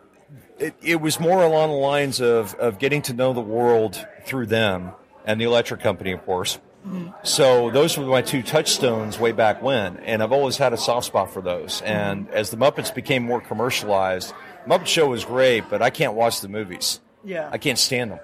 it, 0.59 0.75
it 0.83 1.01
was 1.01 1.19
more 1.19 1.43
along 1.43 1.71
the 1.71 1.77
lines 1.77 2.21
of, 2.21 2.55
of 2.55 2.79
getting 2.79 3.03
to 3.03 3.13
know 3.13 3.33
the 3.33 3.41
world 3.41 4.07
through 4.25 4.47
them 4.47 4.93
and 5.25 5.41
the 5.41 5.45
electric 5.45 5.81
company, 5.81 6.13
of 6.13 6.25
course. 6.25 6.59
Mm-hmm. 6.87 7.11
So 7.23 7.71
those 7.71 7.97
were 7.97 8.05
my 8.05 8.23
two 8.23 8.43
touchstones 8.43 9.19
way 9.19 9.33
back 9.33 9.63
when, 9.63 9.97
and 9.99 10.23
I've 10.23 10.33
always 10.33 10.59
had 10.59 10.73
a 10.73 10.77
soft 10.77 11.07
spot 11.07 11.33
for 11.33 11.41
those. 11.41 11.81
And 11.83 12.27
mm-hmm. 12.27 12.35
as 12.35 12.51
the 12.51 12.57
Muppets 12.57 12.95
became 12.95 13.23
more 13.23 13.41
commercialized, 13.41 14.35
Muppet 14.67 14.87
Show 14.87 15.09
was 15.09 15.25
great, 15.25 15.69
but 15.69 15.83
I 15.83 15.91
can't 15.91 16.15
watch 16.15 16.41
the 16.41 16.49
movies. 16.49 17.01
Yeah. 17.25 17.49
I 17.53 17.59
can't 17.59 17.79
stand 17.79 18.13
them 18.13 18.21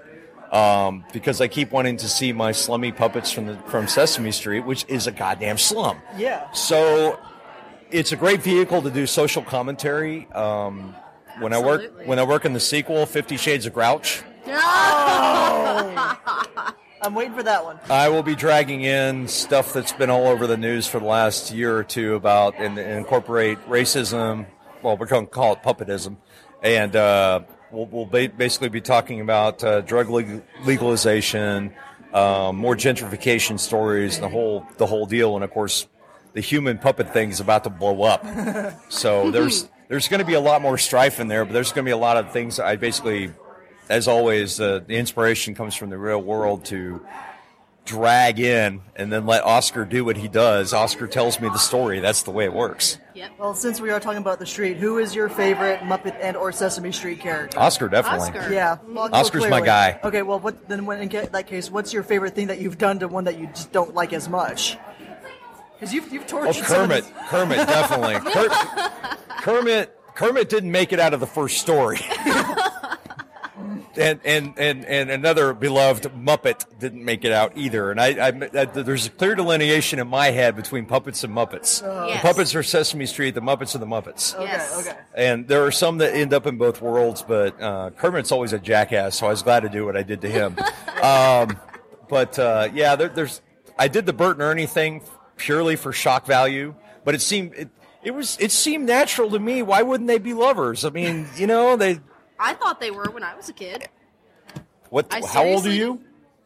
um, 0.53 1.05
because 1.13 1.41
I 1.41 1.49
keep 1.49 1.71
wanting 1.71 1.97
to 1.99 2.09
see 2.09 2.33
my 2.33 2.53
slummy 2.53 2.93
puppets 2.93 3.31
from 3.33 3.47
the 3.47 3.57
from 3.67 3.89
Sesame 3.89 4.33
Street, 4.33 4.61
which 4.61 4.85
is 4.89 5.07
a 5.07 5.13
goddamn 5.13 5.59
slum. 5.59 5.99
yeah. 6.17 6.51
So 6.53 7.19
it's 7.91 8.13
a 8.13 8.17
great 8.17 8.43
vehicle 8.43 8.83
to 8.83 8.91
do 8.91 9.07
social 9.07 9.43
commentary. 9.43 10.27
Um, 10.33 10.95
when 11.39 11.53
I 11.53 11.59
work 11.59 11.81
Absolutely. 11.83 12.07
when 12.07 12.19
I 12.19 12.25
work 12.25 12.45
in 12.45 12.53
the 12.53 12.61
sequel, 12.61 13.07
Fifty 13.07 13.37
Shades 13.37 13.65
of 13.67 13.73
Grouch, 13.73 14.23
I'm 17.03 17.15
waiting 17.15 17.35
for 17.35 17.43
that 17.43 17.65
one. 17.65 17.79
I 17.89 18.09
will 18.11 18.23
be 18.23 18.35
dragging 18.35 18.83
in 18.83 19.27
stuff 19.29 19.73
that's 19.73 19.93
been 19.93 20.11
all 20.11 20.27
over 20.27 20.47
the 20.47 20.59
news 20.59 20.87
for 20.87 20.99
the 21.01 21.07
last 21.07 21.51
year 21.53 21.75
or 21.77 21.85
two 21.85 22.15
about 22.15 22.55
and, 22.59 22.77
and 22.79 22.99
incorporate 22.99 23.59
racism. 23.69 24.47
Well, 24.83 24.97
we're 24.99 25.07
going 25.07 25.27
to 25.27 25.31
call 25.31 25.55
it 25.55 25.63
puppetism, 25.63 26.17
and 26.63 26.95
uh, 26.95 27.41
we'll, 27.71 27.87
we'll 27.87 28.07
ba- 28.07 28.33
basically 28.37 28.69
be 28.69 28.81
talking 28.81 29.21
about 29.21 29.63
uh, 29.65 29.81
drug 29.83 30.09
leg- 30.11 30.43
legalization, 30.65 31.73
um, 32.13 32.57
more 32.57 32.77
gentrification 32.77 33.59
stories, 33.59 34.19
the 34.19 34.29
whole 34.29 34.67
the 34.79 34.87
whole 34.87 35.07
deal. 35.07 35.35
And 35.35 35.45
of 35.45 35.51
course, 35.51 35.87
the 36.33 36.41
human 36.41 36.79
puppet 36.79 37.13
thing 37.13 37.31
is 37.31 37.41
about 37.41 37.65
to 37.65 37.71
blow 37.71 38.03
up. 38.03 38.25
So 38.91 39.31
there's 39.31 39.69
there's 39.89 40.09
going 40.09 40.21
to 40.21 40.27
be 40.27 40.35
a 40.35 40.41
lot 40.41 40.63
more 40.63 40.79
strife 40.79 41.21
in 41.21 41.29
there, 41.29 41.45
but 41.45 41.53
there's 41.53 41.73
going 41.73 41.85
to 41.85 41.89
be 41.89 41.93
a 41.93 41.97
lot 41.97 42.17
of 42.17 42.33
things. 42.33 42.61
I 42.61 42.77
basically, 42.77 43.33
as 43.89 44.07
always, 44.09 44.61
uh, 44.61 44.81
the 44.87 44.97
inspiration 44.97 45.55
comes 45.55 45.75
from 45.75 45.91
the 45.91 45.99
real 45.99 46.23
world 46.23 46.65
to 46.67 47.05
drag 47.85 48.39
in 48.39 48.81
and 48.95 49.11
then 49.13 49.27
let 49.27 49.43
Oscar 49.45 49.85
do 49.85 50.05
what 50.05 50.17
he 50.17 50.29
does. 50.29 50.73
Oscar 50.73 51.07
tells 51.07 51.41
me 51.41 51.49
the 51.49 51.59
story. 51.59 51.99
That's 52.01 52.23
the 52.23 52.31
way 52.31 52.45
it 52.45 52.53
works. 52.53 52.99
Yep. 53.15 53.31
Well, 53.39 53.55
since 53.55 53.81
we 53.81 53.91
are 53.91 53.99
talking 53.99 54.19
about 54.21 54.39
the 54.39 54.47
street, 54.47 54.77
who 54.77 54.99
is 54.99 55.15
your 55.15 55.29
favorite 55.29 55.81
Muppet 55.81 56.17
and 56.21 56.37
or 56.37 56.53
Sesame 56.53 56.93
Street 56.93 57.21
character? 57.21 57.59
Oscar 57.59 57.89
definitely. 57.89 58.29
Oscar. 58.39 58.53
Yeah, 58.53 58.79
well, 58.85 58.95
well, 59.11 59.15
Oscar's 59.15 59.49
my 59.49 59.61
guy. 59.61 59.99
Okay, 60.05 60.23
well, 60.23 60.39
what 60.39 60.69
then? 60.69 60.87
When, 60.87 61.01
in 61.01 61.09
that 61.33 61.47
case, 61.47 61.71
what's 61.71 61.93
your 61.93 62.03
favorite 62.03 62.35
thing 62.35 62.47
that 62.47 62.61
you've 62.61 62.79
done 62.79 62.99
to 63.01 63.09
one 63.09 63.25
that 63.25 63.39
you 63.39 63.47
just 63.49 63.73
don't 63.73 63.95
like 63.95 64.13
as 64.13 64.29
much? 64.29 64.79
Because 65.75 65.93
you've 65.93 66.13
you've 66.13 66.25
Oh, 66.25 66.45
tortured 66.45 66.65
some 66.67 66.83
of 66.83 66.89
Kermit. 66.91 67.05
these- 67.05 67.13
Kermit, 67.29 67.57
definitely. 67.67 68.31
Kermit. 69.41 69.97
Kermit 70.15 70.49
didn't 70.51 70.71
make 70.71 70.93
it 70.93 71.01
out 71.01 71.15
of 71.15 71.21
the 71.21 71.27
first 71.27 71.59
story. 71.59 71.99
and, 73.97 74.21
and, 74.25 74.59
and, 74.59 74.85
and 74.85 75.11
another 75.11 75.53
beloved 75.55 76.05
Muppet 76.15 76.65
didn't 76.79 77.05
make 77.05 77.25
it 77.25 77.33
out 77.33 77.53
either. 77.57 77.91
And 77.91 78.01
I, 78.01 78.29
I, 78.29 78.29
I- 78.29 78.65
there's 78.67 79.07
a 79.07 79.11
clear 79.11 79.35
delineation 79.35 79.99
in 79.99 80.09
my 80.09 80.31
head 80.31 80.57
between 80.57 80.87
puppets 80.87 81.25
and 81.25 81.35
Muppets. 81.35 81.83
Yes. 81.83 82.23
The 82.23 82.29
puppets 82.29 82.55
are 82.55 82.63
Sesame 82.63 83.07
Street. 83.07 83.35
The 83.35 83.41
Muppets 83.43 83.75
are 83.75 83.79
the 83.79 83.87
Muppets. 83.87 84.35
Okay, 84.35 84.45
Yes. 84.45 84.87
okay. 84.89 84.99
And 85.15 85.49
there 85.49 85.65
are 85.65 85.73
some 85.73 85.99
that 85.99 86.15
end 86.15 86.33
up 86.33 86.47
in 86.47 86.57
both 86.59 86.81
worlds, 86.81 87.23
but 87.27 87.61
uh, 87.61 87.91
Kermit's 87.97 88.33
always 88.33 88.53
a 88.53 88.59
jackass, 88.59 89.17
so 89.19 89.27
I 89.27 89.31
was 89.31 89.43
glad 89.43 89.61
to 89.61 89.69
do 89.69 89.85
what 89.85 89.97
I 89.97 90.03
did 90.03 90.21
to 90.23 90.29
him. 90.29 90.57
um, 91.03 91.59
but 92.09 92.39
uh, 92.39 92.69
yeah, 92.73 92.97
there, 92.97 93.09
there's. 93.09 93.41
I 93.79 93.89
did 93.89 94.05
the 94.07 94.13
Bert 94.13 94.37
and 94.37 94.43
Ernie 94.43 94.67
thing 94.67 95.03
purely 95.37 95.75
for 95.77 95.93
shock 95.93 96.27
value, 96.27 96.75
but 97.05 97.15
it 97.15 97.21
seemed 97.23 97.55
it, 97.55 97.69
it 98.03 98.11
was 98.13 98.37
it 98.41 98.51
seemed 98.51 98.87
natural 98.87 99.31
to 99.31 99.39
me. 99.39 99.63
Why 99.63 99.83
wouldn't 99.83 100.07
they 100.09 100.19
be 100.19 100.35
lovers? 100.35 100.85
I 100.85 100.91
mean, 100.91 101.27
you 101.37 101.47
know, 101.47 101.77
they. 101.77 102.01
I 102.41 102.55
thought 102.55 102.81
they 102.81 102.91
were 102.91 103.11
when 103.11 103.23
I 103.23 103.37
was 103.37 103.49
a 103.49 103.53
kid. 103.53 103.89
What? 104.89 105.07
I 105.13 105.21
how 105.27 105.45
old 105.45 105.67
are 105.67 105.73
you? 105.73 106.03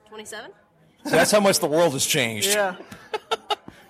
27? 0.08 0.50
So 1.04 1.10
that's 1.10 1.30
how 1.30 1.40
much 1.40 1.58
the 1.60 1.66
world 1.66 1.92
has 1.92 2.04
changed. 2.04 2.48
Yeah, 2.48 2.76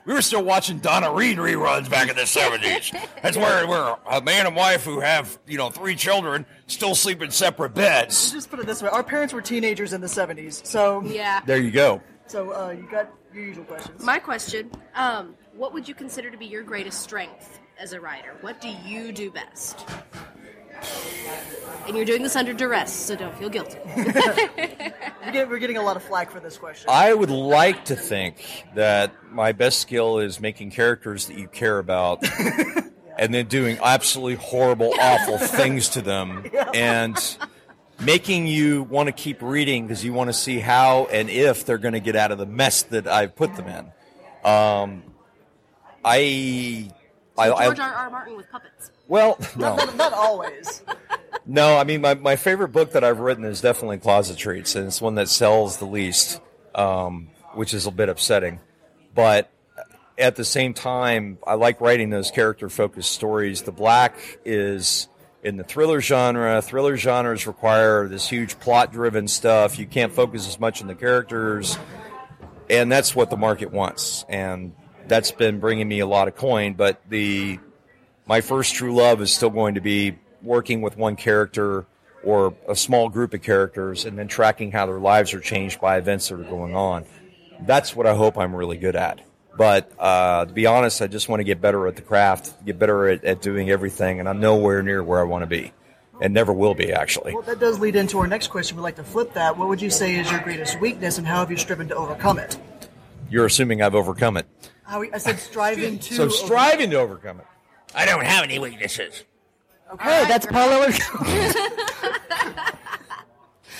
We 0.07 0.13
were 0.13 0.21
still 0.21 0.45
watching 0.45 0.81
Donna 0.81 1.11
Reed 1.11 1.39
reruns 1.39 1.89
back 1.89 2.11
in 2.11 2.17
the 2.17 2.27
seventies. 2.27 2.93
That's 3.23 3.39
where 3.39 3.67
we're 3.67 3.97
a 4.11 4.21
man 4.21 4.47
and 4.47 4.55
wife 4.55 4.85
who 4.85 5.01
have 5.01 5.39
you 5.47 5.57
know 5.57 5.71
three 5.71 5.97
children 5.97 6.45
still 6.67 6.95
sleep 6.95 7.23
in 7.23 7.31
separate 7.31 7.75
beds. 7.75 8.33
just 8.33 8.51
put 8.51 8.59
it 8.61 8.67
this 8.67 8.83
way: 8.83 8.91
our 8.91 9.03
parents 9.03 9.33
were 9.33 9.41
teenagers 9.41 9.95
in 9.95 10.03
the 10.03 10.07
'70s, 10.07 10.67
so 10.67 11.03
Yeah. 11.05 11.41
There 11.47 11.57
you 11.57 11.71
go. 11.71 12.03
so 12.27 12.53
uh, 12.53 12.71
you 12.71 12.87
got 12.91 13.11
your 13.33 13.47
usual 13.47 13.65
questions. 13.65 14.03
My 14.05 14.19
question 14.19 14.71
um, 14.95 15.35
What 15.57 15.73
would 15.73 15.89
you 15.89 15.95
consider 15.95 16.31
to 16.31 16.37
be 16.37 16.47
your 16.47 16.65
greatest 16.65 17.01
strength 17.01 17.61
as 17.79 17.95
a 17.95 18.01
writer? 18.01 18.35
What 18.43 18.61
do 18.61 18.69
you 18.69 19.11
do 19.11 19.31
best? 19.31 19.87
And 21.87 21.97
you're 21.97 22.07
doing 22.07 22.23
this 22.23 22.35
under 22.35 22.55
duress, 22.55 22.93
so 22.93 23.15
don't 23.15 23.37
feel 23.37 23.51
guilty. 23.51 23.79
We're 25.25 25.33
getting, 25.33 25.49
we're 25.49 25.59
getting 25.59 25.77
a 25.79 25.83
lot 25.83 25.97
of 25.97 26.03
flack 26.03 26.31
for 26.31 26.39
this 26.39 26.59
question. 26.59 26.89
I 26.91 27.15
would 27.15 27.31
like 27.31 27.87
to 27.87 27.97
think 27.97 28.67
that 28.75 29.11
my 29.33 29.53
best 29.53 29.81
skill 29.81 30.19
is 30.19 30.39
making 30.39 30.71
characters 30.71 31.27
that 31.27 31.39
you 31.39 31.49
care 31.49 31.79
about 31.79 32.23
and 33.19 33.33
then 33.33 33.47
doing 33.47 33.79
absolutely 33.83 34.35
horrible, 34.35 34.93
awful 35.01 35.39
things 35.39 35.89
to 35.91 36.03
them 36.03 36.45
and 36.75 37.39
making 38.01 38.47
you 38.47 38.83
want 38.85 39.07
to 39.07 39.13
keep 39.13 39.41
reading 39.41 39.87
because 39.87 40.05
you 40.05 40.13
want 40.13 40.29
to 40.29 40.35
see 40.35 40.59
how 40.59 41.07
and 41.07 41.31
if 41.31 41.65
they're 41.65 41.79
going 41.79 41.95
to 41.95 42.01
get 42.01 42.17
out 42.17 42.31
of 42.31 42.39
the 42.39 42.47
mess 42.47 42.83
that 42.85 43.07
I've 43.07 43.35
put 43.35 43.57
them 43.57 43.67
in. 43.67 44.51
Um, 44.51 45.03
I. 46.05 46.91
I, 47.37 47.49
George 47.49 47.81
I, 47.81 47.89
R. 47.89 47.95
R. 47.95 48.11
Martin 48.11 48.37
with 48.37 48.51
puppets. 48.51 48.91
Well, 49.09 49.39
no. 49.57 49.77
not, 49.77 49.97
not 49.97 50.13
always. 50.13 50.83
No, 51.47 51.77
I 51.77 51.85
mean 51.85 52.01
my, 52.01 52.15
my 52.15 52.37
favorite 52.37 52.69
book 52.69 52.93
that 52.93 53.05
I've 53.05 53.19
written 53.19 53.45
is 53.45 53.61
definitely 53.61 53.99
Closet 53.99 54.39
Treats, 54.39 54.77
and 54.77 54.87
it's 54.87 55.03
one 55.03 55.17
that 55.17 55.29
sells 55.29 55.77
the 55.77 55.85
least, 55.85 56.41
um, 56.75 57.29
which 57.53 57.75
is 57.75 57.87
a 57.87 57.91
bit 57.91 58.09
upsetting. 58.09 58.61
But 59.15 59.51
at 60.17 60.37
the 60.37 60.45
same 60.45 60.73
time, 60.73 61.39
I 61.47 61.55
like 61.55 61.83
writing 61.83 62.09
those 62.09 62.31
character 62.31 62.71
focused 62.71 63.13
stories. 63.13 63.63
The 63.63 63.73
Black 63.73 64.39
is 64.45 65.09
in 65.43 65.59
the 65.59 65.65
thriller 65.65 66.01
genre. 66.01 66.63
Thriller 66.63 66.97
genres 66.97 67.47
require 67.47 68.09
this 68.09 68.27
huge 68.27 68.59
plot 68.59 68.93
driven 68.93 69.29
stuff. 69.29 69.79
You 69.79 69.87
can't 69.87 70.13
focus 70.13 70.49
as 70.49 70.59
much 70.59 70.81
on 70.81 70.89
the 70.89 70.95
characters, 70.95 71.79
and 72.71 72.91
that's 72.91 73.15
what 73.15 73.29
the 73.29 73.37
market 73.37 73.71
wants. 73.71 74.25
And 74.29 74.75
that's 75.07 75.31
been 75.31 75.61
bringing 75.61 75.87
me 75.87 76.01
a 76.01 76.07
lot 76.07 76.29
of 76.29 76.37
coin. 76.37 76.73
But 76.73 77.03
the 77.09 77.59
my 78.27 78.41
first 78.41 78.75
true 78.75 78.95
love 78.95 79.21
is 79.21 79.33
still 79.33 79.51
going 79.51 79.75
to 79.75 79.81
be 79.81 80.19
working 80.43 80.83
with 80.83 80.97
one 80.97 81.17
character 81.17 81.87
or 82.23 82.55
a 82.69 82.75
small 82.75 83.09
group 83.09 83.35
of 83.35 83.43
characters 83.43 84.05
and 84.05 84.19
then 84.19 84.29
tracking 84.29 84.73
how 84.73 84.87
their 84.87 84.99
lives 84.99 85.35
are 85.35 85.41
changed 85.41 85.81
by 85.81 85.99
events 85.99 86.29
that 86.29 86.41
are 86.41 86.45
going 86.45 86.75
on. 86.75 87.05
That's 87.61 87.95
what 87.95 88.07
I 88.07 88.15
hope 88.15 88.39
I'm 88.39 88.55
really 88.55 88.79
good 88.79 88.97
at. 88.97 89.21
But 89.57 89.93
uh, 89.99 90.47
to 90.47 90.53
be 90.53 90.67
honest, 90.67 91.01
I 91.01 91.07
just 91.07 91.29
want 91.29 91.41
to 91.41 91.45
get 91.45 91.61
better 91.61 91.87
at 91.87 91.97
the 91.97 92.03
craft, 92.03 92.65
get 92.65 92.79
better 92.79 93.09
at, 93.09 93.25
at 93.25 93.41
doing 93.41 93.71
everything, 93.71 94.19
and 94.21 94.29
I'm 94.29 94.41
nowhere 94.41 94.83
near 94.83 95.03
where 95.03 95.21
I 95.21 95.25
want 95.25 95.43
to 95.43 95.47
be, 95.47 95.73
and 96.21 96.35
never 96.35 96.53
will 96.53 96.75
be 96.75 96.93
actually. 96.93 97.35
Well, 97.35 97.43
that 97.43 97.61
does 97.61 97.79
lead 97.79 97.95
into 97.95 98.19
our 98.19 98.27
next 98.27 98.49
question. 98.49 98.77
We'd 98.77 98.83
like 98.83 98.97
to 98.97 99.05
flip 99.05 99.33
that. 99.35 99.57
What 99.57 99.69
would 99.69 99.81
you 99.81 99.91
say 99.91 100.17
is 100.17 100.29
your 100.31 100.41
greatest 100.41 100.81
weakness, 100.81 101.19
and 101.19 101.27
how 101.27 101.39
have 101.39 101.53
you 101.53 101.57
striven 101.57 101.87
to 101.89 101.95
overcome 101.95 102.39
it? 102.39 102.59
You're 103.31 103.47
assuming 103.47 103.81
I've 103.81 103.95
overcome 103.95 104.37
it. 104.37 104.47
How, 104.83 105.03
I 105.03 105.19
said 105.19 105.39
striving 105.39 105.99
to. 106.01 106.15
So 106.15 106.29
striving 106.29 106.91
to 106.91 106.97
overcome 106.97 107.39
it. 107.39 107.47
I 107.95 108.05
don't 108.07 108.25
have 108.25 108.45
any 108.45 108.59
weaknesses. 108.59 109.25
Okay, 109.93 110.25
that's 110.27 110.47
Paul 110.47 110.71
Eller. 110.71 110.93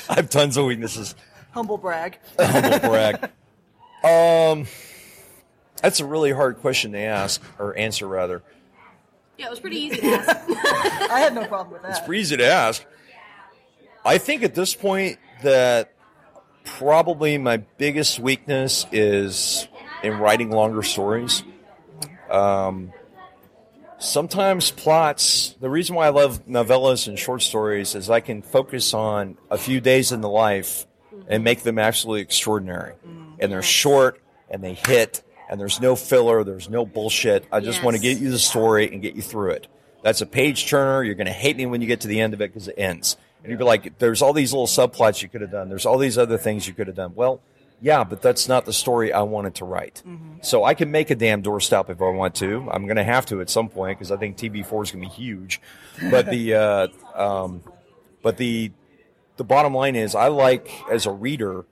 I 0.09 0.15
have 0.17 0.29
tons 0.31 0.57
of 0.57 0.67
weaknesses. 0.67 1.15
Humble 1.53 1.79
brag. 1.79 2.19
Humble 2.39 2.89
brag. 2.89 3.31
Um, 4.05 4.67
that's 5.81 6.01
a 6.01 6.05
really 6.05 6.31
hard 6.31 6.59
question 6.59 6.93
to 6.93 6.99
ask 6.99 7.41
or 7.59 7.75
answer, 7.75 8.07
rather. 8.07 8.43
Yeah, 9.39 9.47
it 9.47 9.51
was 9.51 9.61
pretty 9.61 9.79
easy 9.79 9.97
to 9.97 10.07
ask. 10.09 10.29
I 11.11 11.21
had 11.21 11.35
no 11.35 11.47
problem 11.47 11.73
with 11.73 11.81
that. 11.85 11.93
It's 11.93 12.01
pretty 12.01 12.21
easy 12.21 12.37
to 12.37 12.45
ask. 12.47 12.85
I 14.05 14.19
think 14.19 14.43
at 14.43 14.55
this 14.55 14.75
point 14.75 15.19
that 15.43 15.95
probably 16.65 17.39
my 17.39 17.57
biggest 17.79 18.19
weakness 18.21 18.85
is 18.93 19.69
in 20.03 20.19
writing 20.19 20.51
longer 20.51 20.83
stories. 20.83 21.43
Um, 22.29 22.93
sometimes 24.05 24.71
plots, 24.71 25.55
the 25.61 25.71
reason 25.71 25.97
why 25.97 26.07
I 26.07 26.11
love 26.11 26.47
novellas 26.47 27.09
and 27.09 27.19
short 27.19 27.43
stories 27.43 27.95
is 27.95 28.11
I 28.11 28.21
can 28.21 28.43
focus 28.43 28.95
on 28.95 29.37
a 29.51 29.59
few 29.59 29.81
days 29.81 30.13
in 30.13 30.21
the 30.21 30.29
life 30.29 30.87
and 31.29 31.43
make 31.43 31.63
them 31.63 31.79
absolutely 31.79 32.23
extraordinary. 32.23 32.93
Mm-hmm. 33.07 33.35
And 33.41 33.53
they're 33.53 33.63
short 33.63 34.21
and 34.51 34.63
they 34.63 34.75
hit 34.75 35.23
and 35.49 35.61
there's 35.61 35.81
no 35.81 35.97
filler, 35.97 36.45
there's 36.45 36.69
no 36.69 36.87
bullshit. 36.87 37.47
I 37.51 37.61
just 37.61 37.83
want 37.83 37.97
to 37.97 38.03
get 38.03 38.19
you 38.19 38.31
the 38.31 38.39
story 38.39 38.91
and 38.93 39.03
get 39.03 39.15
you 39.15 39.23
through 39.23 39.51
it. 39.53 39.67
That's 40.03 40.21
a 40.21 40.27
page 40.27 40.69
turner. 40.69 41.03
You're 41.03 41.15
going 41.15 41.27
to 41.27 41.33
hate 41.33 41.57
me 41.57 41.67
when 41.67 41.81
you 41.81 41.87
get 41.87 42.03
to 42.03 42.09
the 42.09 42.21
end 42.21 42.35
of 42.35 42.41
it 42.41 42.53
because 42.53 42.69
it 42.69 42.75
ends. 42.79 43.17
And 43.43 43.51
you'd 43.51 43.59
be 43.59 43.65
like, 43.65 43.99
there's 43.99 44.23
all 44.23 44.33
these 44.33 44.53
little 44.53 44.67
subplots 44.67 45.23
you 45.23 45.29
could 45.29 45.41
have 45.41 45.51
done. 45.51 45.69
There's 45.69 45.87
all 45.87 45.99
these 45.99 46.17
other 46.17 46.39
things 46.39 46.67
you 46.67 46.75
could 46.75 46.87
have 46.87 46.97
done. 46.97 47.15
Well, 47.15 47.41
yeah, 47.81 48.05
but 48.05 48.23
that's 48.23 48.49
not 48.49 48.65
the 48.65 48.73
story 48.73 49.13
I 49.13 49.23
wanted 49.23 49.57
to 49.57 49.65
write. 49.65 50.03
So 50.43 50.65
I 50.65 50.75
can 50.75 50.91
make 50.91 51.11
a 51.11 51.15
damn 51.15 51.43
doorstop 51.43 51.91
if 51.91 52.01
I 52.01 52.09
want 52.11 52.35
to. 52.37 52.69
I'm 52.71 52.87
going 52.87 52.97
to 52.97 53.05
have 53.05 53.27
to 53.27 53.41
at 53.41 53.51
some 53.51 53.69
point 53.69 53.99
because 53.99 54.11
I 54.11 54.17
think 54.17 54.37
TB4 54.37 54.85
is 54.85 54.91
going 54.91 55.05
to 55.05 55.09
be 55.09 55.09
huge. 55.09 55.61
But 56.11 56.31
the, 56.31 56.55
uh, 56.55 56.89
um, 57.15 57.63
but 58.23 58.37
the, 58.37 58.73
the 59.37 59.45
bottom 59.45 59.75
line 59.75 59.97
is 59.97 60.15
I 60.15 60.29
like 60.29 60.71
as 60.91 61.07
a 61.07 61.11
reader 61.11 61.65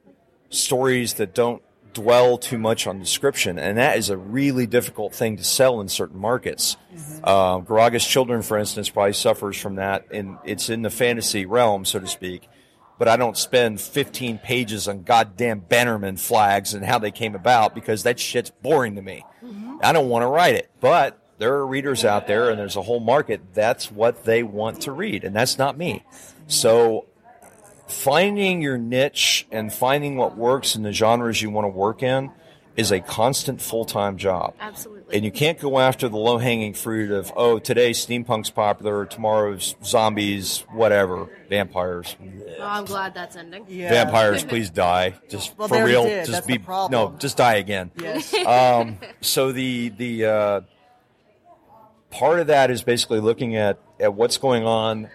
stories 0.50 1.14
that 1.14 1.34
don't 1.34 1.62
dwell 1.94 2.38
too 2.38 2.58
much 2.58 2.86
on 2.86 2.98
description, 2.98 3.58
and 3.58 3.78
that 3.78 3.98
is 3.98 4.10
a 4.10 4.16
really 4.16 4.66
difficult 4.66 5.14
thing 5.14 5.36
to 5.36 5.44
sell 5.44 5.80
in 5.80 5.88
certain 5.88 6.18
markets. 6.18 6.76
Uh, 7.22 7.58
Garaga's 7.58 8.06
Children, 8.06 8.42
for 8.42 8.58
instance, 8.58 8.88
probably 8.88 9.12
suffers 9.12 9.56
from 9.56 9.76
that, 9.76 10.06
and 10.10 10.38
it's 10.44 10.68
in 10.68 10.82
the 10.82 10.90
fantasy 10.90 11.46
realm, 11.46 11.84
so 11.84 11.98
to 11.98 12.06
speak. 12.06 12.48
But 13.02 13.08
I 13.08 13.16
don't 13.16 13.36
spend 13.36 13.80
15 13.80 14.38
pages 14.38 14.86
on 14.86 15.02
goddamn 15.02 15.58
Bannerman 15.58 16.18
flags 16.18 16.72
and 16.72 16.84
how 16.84 17.00
they 17.00 17.10
came 17.10 17.34
about 17.34 17.74
because 17.74 18.04
that 18.04 18.20
shit's 18.20 18.50
boring 18.50 18.94
to 18.94 19.02
me. 19.02 19.26
Mm-hmm. 19.44 19.78
I 19.82 19.92
don't 19.92 20.08
want 20.08 20.22
to 20.22 20.28
write 20.28 20.54
it, 20.54 20.70
but 20.78 21.18
there 21.38 21.52
are 21.54 21.66
readers 21.66 22.04
out 22.04 22.28
there, 22.28 22.48
and 22.48 22.56
there's 22.56 22.76
a 22.76 22.82
whole 22.82 23.00
market. 23.00 23.54
That's 23.54 23.90
what 23.90 24.22
they 24.22 24.44
want 24.44 24.82
to 24.82 24.92
read, 24.92 25.24
and 25.24 25.34
that's 25.34 25.58
not 25.58 25.76
me. 25.76 26.04
So 26.46 27.06
finding 27.88 28.62
your 28.62 28.78
niche 28.78 29.48
and 29.50 29.74
finding 29.74 30.16
what 30.16 30.36
works 30.36 30.76
in 30.76 30.84
the 30.84 30.92
genres 30.92 31.42
you 31.42 31.50
want 31.50 31.64
to 31.64 31.70
work 31.70 32.04
in 32.04 32.30
is 32.76 32.90
a 32.90 33.00
constant 33.00 33.60
full-time 33.60 34.16
job. 34.16 34.54
Absolutely. 34.60 35.14
And 35.14 35.24
you 35.24 35.30
can't 35.30 35.58
go 35.58 35.78
after 35.78 36.08
the 36.08 36.16
low-hanging 36.16 36.74
fruit 36.74 37.10
of, 37.10 37.32
oh, 37.36 37.58
today 37.58 37.90
steampunk's 37.90 38.50
popular, 38.50 39.04
tomorrow's 39.04 39.76
zombies, 39.84 40.64
whatever, 40.72 41.28
vampires. 41.50 42.16
Oh, 42.58 42.64
I'm 42.64 42.84
glad 42.84 43.14
that's 43.14 43.36
ending. 43.36 43.66
Yeah. 43.68 43.90
Vampires, 43.90 44.42
please 44.48 44.70
die. 44.70 45.14
Just 45.28 45.56
Well, 45.58 45.68
for 45.68 45.84
real, 45.84 46.04
did. 46.04 46.20
just 46.26 46.32
That's 46.32 46.46
be 46.46 46.56
the 46.56 46.88
no, 46.88 47.14
just 47.18 47.36
die 47.36 47.54
again. 47.56 47.90
Yes. 48.00 48.34
Um, 48.46 48.98
so 49.20 49.52
the 49.52 49.90
the 49.90 50.24
uh, 50.26 50.60
part 52.10 52.40
of 52.40 52.48
that 52.48 52.70
is 52.70 52.82
basically 52.82 53.20
looking 53.20 53.56
at 53.56 53.78
at 54.00 54.14
what's 54.14 54.36
going 54.36 54.64
on, 54.64 55.08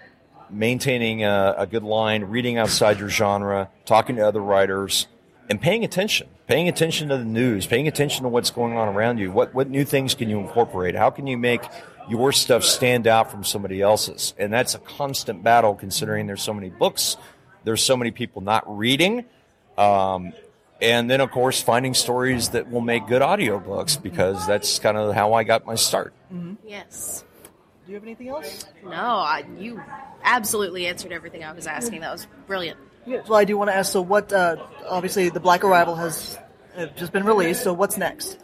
maintaining 0.49 1.23
a, 1.23 1.55
a 1.57 1.67
good 1.67 1.83
line, 1.83 2.23
reading 2.25 2.57
outside 2.57 2.99
your 2.99 3.09
genre, 3.09 3.69
talking 3.85 4.15
to 4.15 4.25
other 4.27 4.41
writers, 4.41 5.07
and 5.49 5.61
paying 5.61 5.83
attention. 5.83 6.27
Paying 6.47 6.69
attention 6.69 7.09
to 7.09 7.17
the 7.17 7.25
news, 7.25 7.65
paying 7.65 7.87
attention 7.87 8.23
to 8.23 8.29
what's 8.29 8.51
going 8.51 8.77
on 8.77 8.87
around 8.87 9.17
you. 9.17 9.31
What 9.31 9.53
what 9.53 9.69
new 9.69 9.83
things 9.83 10.15
can 10.15 10.29
you 10.29 10.39
incorporate? 10.39 10.95
How 10.95 11.09
can 11.09 11.27
you 11.27 11.37
make 11.37 11.61
your 12.09 12.31
stuff 12.31 12.63
stand 12.63 13.05
out 13.05 13.29
from 13.29 13.43
somebody 13.43 13.81
else's? 13.81 14.33
And 14.37 14.51
that's 14.51 14.75
a 14.75 14.79
constant 14.79 15.43
battle, 15.43 15.75
considering 15.75 16.25
there's 16.27 16.41
so 16.41 16.53
many 16.53 16.69
books, 16.69 17.17
there's 17.65 17.83
so 17.83 17.97
many 17.97 18.11
people 18.11 18.41
not 18.41 18.63
reading. 18.77 19.25
Um, 19.77 20.33
and 20.81 21.09
then, 21.09 21.21
of 21.21 21.31
course, 21.31 21.61
finding 21.61 21.93
stories 21.93 22.49
that 22.49 22.71
will 22.71 22.81
make 22.81 23.07
good 23.07 23.21
audiobooks 23.21 24.01
because 24.01 24.45
that's 24.47 24.79
kind 24.79 24.95
of 24.95 25.13
how 25.13 25.33
I 25.33 25.43
got 25.43 25.65
my 25.65 25.75
start. 25.75 26.13
Yes. 26.65 27.25
Do 27.85 27.91
you 27.91 27.95
have 27.95 28.03
anything 28.03 28.29
else? 28.29 28.65
No, 28.83 28.91
I, 28.91 29.43
you 29.57 29.81
absolutely 30.23 30.87
answered 30.87 31.11
everything 31.11 31.43
I 31.43 31.51
was 31.53 31.67
asking. 31.67 32.01
That 32.01 32.11
was 32.11 32.27
brilliant. 32.45 32.77
Well, 33.07 33.35
I 33.35 33.45
do 33.45 33.57
want 33.57 33.69
to 33.69 33.75
ask. 33.75 33.91
So, 33.91 34.01
what? 34.01 34.31
Uh, 34.33 34.57
obviously, 34.87 35.29
the 35.29 35.39
Black 35.39 35.63
Arrival 35.63 35.95
has 35.95 36.37
uh, 36.75 36.87
just 36.97 37.13
been 37.13 37.23
released. 37.23 37.63
So, 37.63 37.73
what's 37.73 37.97
next? 37.97 38.37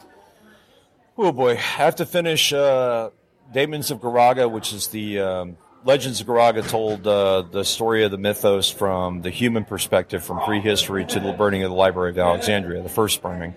Oh 1.18 1.32
boy, 1.32 1.52
I 1.52 1.56
have 1.56 1.98
to 1.98 2.06
finish 2.06 2.54
uh, 2.54 3.10
Daemons 3.52 3.92
of 3.92 4.00
Garaga, 4.00 4.50
which 4.50 4.74
is 4.74 4.88
the 4.88 5.20
um, 5.20 5.58
Legends 5.86 6.22
of 6.22 6.28
Garaga 6.28 6.68
told 6.68 7.06
uh, 7.06 7.44
the 7.44 7.64
story 7.64 8.04
of 8.04 8.12
the 8.12 8.18
mythos 8.18 8.72
from 8.72 9.22
the 9.22 9.30
human 9.30 9.66
perspective, 9.66 10.24
from 10.24 10.40
prehistory 10.40 11.06
to 11.06 11.20
the 11.20 11.34
burning 11.34 11.64
of 11.64 11.70
the 11.70 11.76
Library 11.76 12.12
of 12.12 12.18
Alexandria, 12.18 12.82
the 12.82 12.90
first 12.90 13.22
burning. 13.22 13.54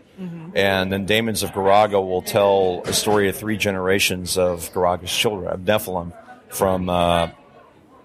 And 0.54 0.92
then 0.92 1.06
Daemons 1.06 1.42
of 1.42 1.50
Garaga 1.52 2.04
will 2.04 2.22
tell 2.22 2.82
a 2.84 2.92
story 2.92 3.28
of 3.28 3.36
three 3.36 3.56
generations 3.56 4.36
of 4.36 4.72
Garaga's 4.72 5.14
children, 5.14 5.52
of 5.52 5.60
Nephilim, 5.60 6.12
from 6.48 6.88
uh, 6.88 7.28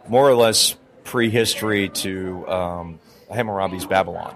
more 0.07 0.29
or 0.29 0.35
less 0.35 0.75
prehistory 1.11 1.89
to 1.89 2.47
um, 2.47 2.99
Hammurabi's 3.29 3.85
Babylon. 3.85 4.33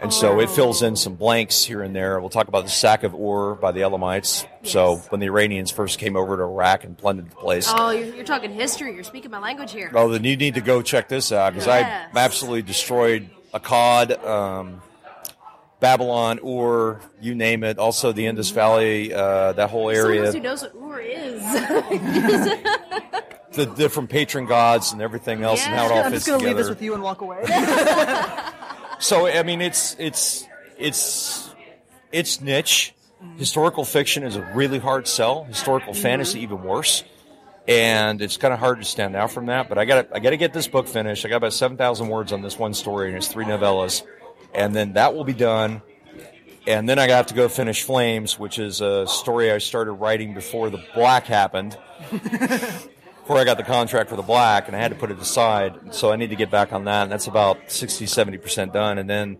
And 0.00 0.10
so 0.12 0.40
it 0.40 0.48
fills 0.48 0.82
in 0.82 0.96
some 0.96 1.16
blanks 1.16 1.62
here 1.62 1.82
and 1.82 1.94
there. 1.94 2.18
We'll 2.18 2.30
talk 2.30 2.48
about 2.48 2.64
the 2.64 2.70
sack 2.70 3.02
of 3.04 3.14
Ur 3.14 3.54
by 3.54 3.72
the 3.72 3.82
Elamites. 3.82 4.46
So 4.64 4.96
when 5.10 5.20
the 5.20 5.26
Iranians 5.26 5.70
first 5.70 5.98
came 5.98 6.16
over 6.16 6.38
to 6.38 6.44
Iraq 6.44 6.84
and 6.84 6.96
plundered 6.96 7.30
the 7.30 7.36
place. 7.36 7.70
Oh, 7.70 7.90
you're, 7.90 8.16
you're 8.16 8.24
talking 8.24 8.50
history. 8.50 8.94
You're 8.94 9.04
speaking 9.04 9.30
my 9.30 9.38
language 9.38 9.70
here. 9.70 9.90
Oh, 9.94 10.08
then 10.08 10.24
you 10.24 10.36
need 10.36 10.54
to 10.54 10.62
go 10.62 10.80
check 10.80 11.08
this 11.08 11.30
out 11.30 11.52
because 11.52 11.66
Yes. 11.66 12.08
I 12.14 12.18
absolutely 12.18 12.62
destroyed 12.62 13.28
Akkad, 13.52 14.24
um, 14.26 14.80
Babylon, 15.78 16.40
Ur, 16.42 17.00
you 17.20 17.34
name 17.34 17.64
it. 17.64 17.78
Also 17.78 18.12
the 18.12 18.26
Indus 18.26 18.50
Valley, 18.50 19.12
uh, 19.12 19.52
that 19.52 19.68
whole 19.68 19.90
area. 19.90 20.00
Someone 20.00 20.18
area, 20.18 20.32
who 20.32 20.40
knows 20.40 20.62
what 20.62 20.74
Ur 20.74 21.00
is. 21.00 21.42
the 23.54 23.66
different 23.66 24.10
patron 24.10 24.46
gods 24.46 24.92
and 24.92 25.02
everything 25.02 25.42
else, 25.42 25.64
and 25.64 25.74
how 25.74 25.86
it 25.86 25.92
all 25.92 26.02
fits 26.04 26.04
together. 26.04 26.06
I'm 26.06 26.12
just 26.12 26.26
going 26.26 26.40
to 26.40 26.46
leave 26.46 26.56
this 26.56 26.68
with 26.68 26.82
you 26.82 26.94
and 26.94 27.02
walk 27.02 27.20
away. 27.20 27.44
So 29.02 29.26
I 29.26 29.42
mean, 29.42 29.60
it's 29.60 29.96
it's 29.98 30.46
it's 30.78 31.52
it's 32.12 32.40
niche. 32.40 32.94
Mm-hmm. 33.20 33.36
Historical 33.36 33.84
fiction 33.84 34.22
is 34.22 34.36
a 34.36 34.42
really 34.54 34.78
hard 34.78 35.08
sell. 35.08 35.42
Historical 35.42 35.92
mm-hmm. 35.92 36.02
fantasy 36.02 36.40
even 36.42 36.62
worse, 36.62 37.02
and 37.66 38.22
it's 38.22 38.36
kind 38.36 38.54
of 38.54 38.60
hard 38.60 38.78
to 38.78 38.84
stand 38.84 39.16
out 39.16 39.32
from 39.32 39.46
that. 39.46 39.68
But 39.68 39.78
I 39.78 39.86
got 39.86 40.14
I 40.14 40.20
got 40.20 40.30
to 40.30 40.36
get 40.36 40.52
this 40.52 40.68
book 40.68 40.86
finished. 40.86 41.26
I 41.26 41.28
got 41.28 41.38
about 41.38 41.52
seven 41.52 41.76
thousand 41.76 42.08
words 42.08 42.32
on 42.32 42.42
this 42.42 42.56
one 42.56 42.74
story, 42.74 43.08
and 43.08 43.16
it's 43.16 43.26
three 43.26 43.44
novellas, 43.44 44.04
and 44.54 44.72
then 44.72 44.92
that 44.92 45.14
will 45.16 45.24
be 45.24 45.34
done. 45.34 45.82
And 46.68 46.88
then 46.88 47.00
I 47.00 47.08
have 47.08 47.26
to 47.26 47.34
go 47.34 47.48
finish 47.48 47.82
Flames, 47.82 48.38
which 48.38 48.60
is 48.60 48.80
a 48.80 49.08
story 49.08 49.50
I 49.50 49.58
started 49.58 49.94
writing 49.94 50.32
before 50.32 50.70
the 50.70 50.80
Black 50.94 51.26
happened. 51.26 51.76
before 53.22 53.38
I 53.38 53.44
got 53.44 53.56
the 53.56 53.62
contract 53.62 54.10
for 54.10 54.16
the 54.16 54.22
Black, 54.22 54.66
and 54.66 54.76
I 54.76 54.80
had 54.80 54.90
to 54.90 54.98
put 54.98 55.10
it 55.10 55.18
aside. 55.18 55.94
So 55.94 56.12
I 56.12 56.16
need 56.16 56.30
to 56.30 56.36
get 56.36 56.50
back 56.50 56.72
on 56.72 56.84
that, 56.84 57.04
and 57.04 57.12
that's 57.12 57.28
about 57.28 57.70
60, 57.70 58.04
70% 58.06 58.72
done. 58.72 58.98
And 58.98 59.08
then 59.08 59.38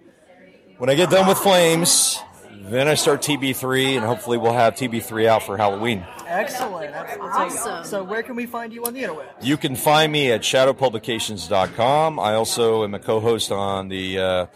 when 0.78 0.88
I 0.88 0.94
get 0.94 1.10
done 1.10 1.26
with 1.28 1.38
Flames, 1.38 2.18
Then 2.64 2.86
I 2.86 2.94
start 2.94 3.22
TB3, 3.22 3.96
and 3.96 4.04
hopefully 4.06 4.38
we'll 4.38 4.52
have 4.52 4.74
TB3 4.74 5.26
out 5.26 5.42
for 5.42 5.56
Halloween. 5.56 6.06
Excellent. 6.26 6.94
Awesome. 7.20 7.84
So 7.84 8.04
where 8.04 8.22
can 8.22 8.36
we 8.36 8.46
find 8.46 8.72
you 8.72 8.84
on 8.84 8.94
the 8.94 9.00
internet? 9.00 9.36
You 9.42 9.56
can 9.56 9.74
find 9.74 10.12
me 10.12 10.30
at 10.30 10.42
shadowpublications.com. 10.42 12.20
I 12.20 12.34
also 12.34 12.84
am 12.84 12.94
a 12.94 13.00
co-host 13.00 13.50
on 13.50 13.88
the 13.88 14.18
uh, 14.18 14.46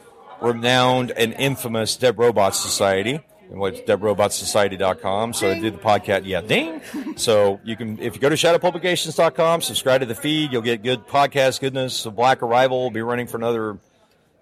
renowned 0.41 1.11
and 1.11 1.35
infamous 1.35 1.97
Dead 1.97 2.17
Robots 2.17 2.61
Society. 2.61 3.21
And 3.51 3.61
what's 3.61 3.81
deadrobotsociety.com. 3.81 5.33
So 5.33 5.51
I 5.51 5.59
did 5.61 5.75
the 5.75 5.79
podcast. 5.79 6.23
Yeah, 6.25 6.41
ding. 6.41 6.81
So 7.17 7.61
you 7.65 7.77
can, 7.77 7.99
if 8.01 8.15
you 8.15 8.21
go 8.21 8.29
to 8.29 8.35
shadowpublications.com, 8.35 9.63
subscribe 9.63 10.01
to 10.01 10.07
the 10.07 10.15
feed, 10.15 10.53
you'll 10.53 10.63
get 10.63 10.83
good 10.83 11.07
podcast 11.07 11.61
goodness. 11.61 11.95
So 11.95 12.11
Black 12.11 12.43
Arrival 12.43 12.83
will 12.83 12.91
be 12.91 13.03
running 13.03 13.27
for 13.29 13.37
another 13.37 13.79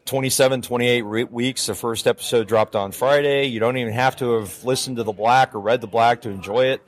27, 0.07 0.63
28 0.63 1.03
re- 1.03 1.25
weeks. 1.25 1.67
The 1.67 1.75
first 1.75 2.07
episode 2.07 2.49
dropped 2.49 2.75
on 2.77 2.93
Friday. 2.93 3.47
You 3.47 3.61
don't 3.61 3.77
even 3.77 3.93
have 3.93 4.17
to 4.17 4.41
have 4.41 4.65
listened 4.65 4.97
to 4.97 5.03
the 5.03 5.13
Black 5.13 5.55
or 5.55 5.61
read 5.61 5.81
the 5.81 5.87
Black 5.87 6.23
to 6.23 6.31
enjoy 6.31 6.67
it. 6.67 6.83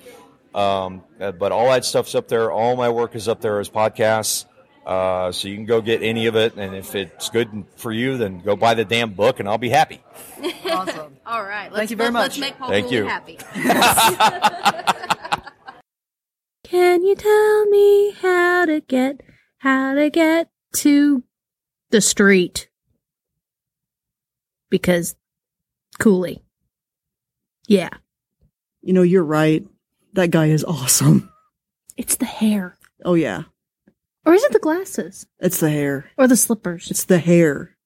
Um, 0.55 1.05
but 1.19 1.53
all 1.53 1.71
that 1.71 1.85
stuff's 1.85 2.15
up 2.15 2.29
there. 2.29 2.51
All 2.51 2.77
my 2.77 2.89
work 2.89 3.15
is 3.15 3.29
up 3.29 3.43
there 3.43 3.61
as 3.61 3.69
podcasts. 3.69 4.47
Uh, 4.87 5.33
so 5.33 5.49
you 5.49 5.57
can 5.57 5.65
go 5.65 5.81
get 5.81 6.01
any 6.03 6.27
of 6.27 6.37
it. 6.37 6.55
And 6.57 6.75
if 6.75 6.95
it's 6.95 7.29
good 7.29 7.65
for 7.75 7.91
you, 7.91 8.17
then 8.17 8.39
go 8.39 8.55
buy 8.55 8.75
the 8.75 8.85
damn 8.85 9.15
book 9.15 9.41
and 9.41 9.49
I'll 9.49 9.59
be 9.59 9.71
happy. 9.71 10.01
Awesome. 10.67 11.17
All 11.25 11.43
right. 11.43 11.73
Let's, 11.73 11.91
you 11.91 11.97
very 11.97 12.11
let's, 12.11 12.37
much. 12.37 12.39
Let's 12.39 12.51
make 12.51 12.59
Paul 12.59 12.69
Thank 12.69 12.89
Cooley 12.89 12.97
you. 12.99 13.07
happy. 13.07 13.39
Can 16.65 17.03
you 17.03 17.15
tell 17.15 17.67
me 17.67 18.11
how 18.21 18.67
to 18.67 18.81
get 18.81 19.23
how 19.59 19.95
to 19.95 20.11
get 20.11 20.51
to 20.75 21.23
the 21.91 22.03
street? 22.03 22.69
Because 24.69 25.17
Cooley. 25.99 26.43
Yeah. 27.67 27.91
You 28.83 28.93
know, 28.93 29.03
you're 29.03 29.25
right. 29.25 29.65
That 30.13 30.31
guy 30.31 30.47
is 30.47 30.65
awesome. 30.65 31.33
It's 31.97 32.17
the 32.17 32.27
hair. 32.27 32.77
Oh 33.05 33.15
yeah. 33.15 33.45
Or 34.27 34.35
is 34.35 34.43
it 34.45 34.53
the 34.53 34.59
glasses? 34.59 35.27
It's 35.39 35.61
the 35.61 35.71
hair. 35.71 36.11
Or 36.19 36.27
the 36.27 36.37
slippers? 36.37 36.91
It's 36.91 37.05
the 37.05 37.19
hair. 37.19 37.77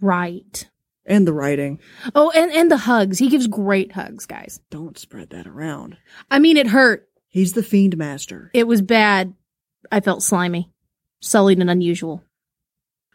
Right. 0.00 0.68
And 1.06 1.26
the 1.26 1.32
writing. 1.32 1.78
Oh, 2.14 2.30
and, 2.34 2.50
and 2.50 2.70
the 2.70 2.78
hugs. 2.78 3.18
He 3.18 3.28
gives 3.28 3.46
great 3.46 3.92
hugs, 3.92 4.26
guys. 4.26 4.60
Don't 4.70 4.98
spread 4.98 5.30
that 5.30 5.46
around. 5.46 5.96
I 6.30 6.38
mean, 6.38 6.56
it 6.56 6.66
hurt. 6.68 7.08
He's 7.28 7.52
the 7.52 7.62
fiend 7.62 7.96
master. 7.96 8.50
It 8.54 8.66
was 8.66 8.82
bad. 8.82 9.34
I 9.92 10.00
felt 10.00 10.22
slimy, 10.22 10.70
sullied, 11.20 11.58
and 11.60 11.70
unusual. 11.70 12.22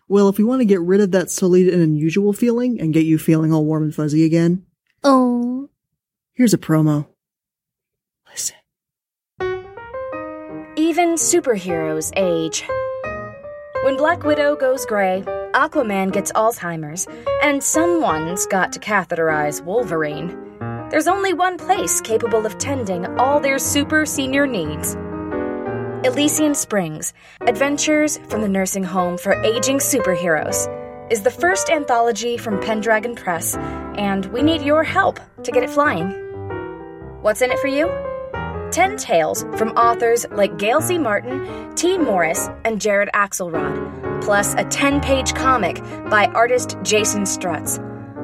Well, 0.07 0.29
if 0.29 0.38
we 0.38 0.43
want 0.43 0.62
to 0.62 0.65
get 0.65 0.81
rid 0.81 1.01
of 1.01 1.12
that 1.12 1.29
sullied 1.31 1.67
and 1.67 1.81
unusual 1.81 2.33
feeling 2.33 2.79
and 2.79 2.93
get 2.93 3.05
you 3.05 3.17
feeling 3.17 3.51
all 3.53 3.65
warm 3.65 3.83
and 3.83 3.93
fuzzy 3.95 4.23
again, 4.23 4.65
Oh. 5.03 5.69
here's 6.33 6.53
a 6.53 6.57
promo. 6.57 7.07
Even 10.89 11.13
superheroes 11.13 12.12
age. 12.17 12.67
When 13.84 13.95
Black 13.95 14.23
Widow 14.23 14.56
goes 14.56 14.88
gray, 14.88 15.23
Aquaman 15.54 16.12
gets 16.12 16.32
Alzheimer's, 16.32 17.08
and 17.43 17.63
someone's 17.63 18.47
got 18.47 18.73
to 18.73 18.80
catheterize 18.80 19.63
Wolverine. 19.63 20.36
There's 20.89 21.08
only 21.08 21.32
one 21.32 21.60
place 21.60 22.02
capable 22.02 22.43
of 22.43 22.58
tending 22.58 23.06
all 23.19 23.39
their 23.39 23.60
super 23.60 24.04
senior 24.04 24.47
needs. 24.47 24.95
Elysian 26.04 26.56
Springs 26.56 27.13
Adventures 27.41 28.17
from 28.28 28.41
the 28.41 28.49
Nursing 28.49 28.84
Home 28.84 29.19
for 29.19 29.39
Aging 29.43 29.78
Superheroes 29.78 30.67
is 31.12 31.21
the 31.21 31.30
first 31.30 31.69
anthology 31.69 32.36
from 32.36 32.60
Pendragon 32.62 33.13
Press, 33.13 33.56
and 33.95 34.25
we 34.34 34.41
need 34.41 34.63
your 34.63 34.84
help 34.84 35.19
to 35.43 35.52
get 35.52 35.62
it 35.62 35.69
flying. 35.69 36.10
What's 37.21 37.43
in 37.43 37.52
it 37.52 37.60
for 37.60 37.67
you? 37.67 38.08
10 38.71 38.97
tales 38.97 39.43
from 39.58 39.69
authors 39.69 40.25
like 40.32 40.58
Gail 40.58 40.82
Z. 40.82 40.97
Martin, 40.97 41.73
Tee 41.75 41.97
Morris, 41.97 42.49
and 42.65 42.79
Jared 42.79 43.10
Axelrod, 43.13 44.21
plus 44.21 44.53
a 44.55 44.63
10 44.63 45.01
page 45.01 45.34
comic 45.34 45.84
by 46.10 46.27
artist 46.34 46.77
Jason 46.84 47.23
Strutz. 47.23 47.84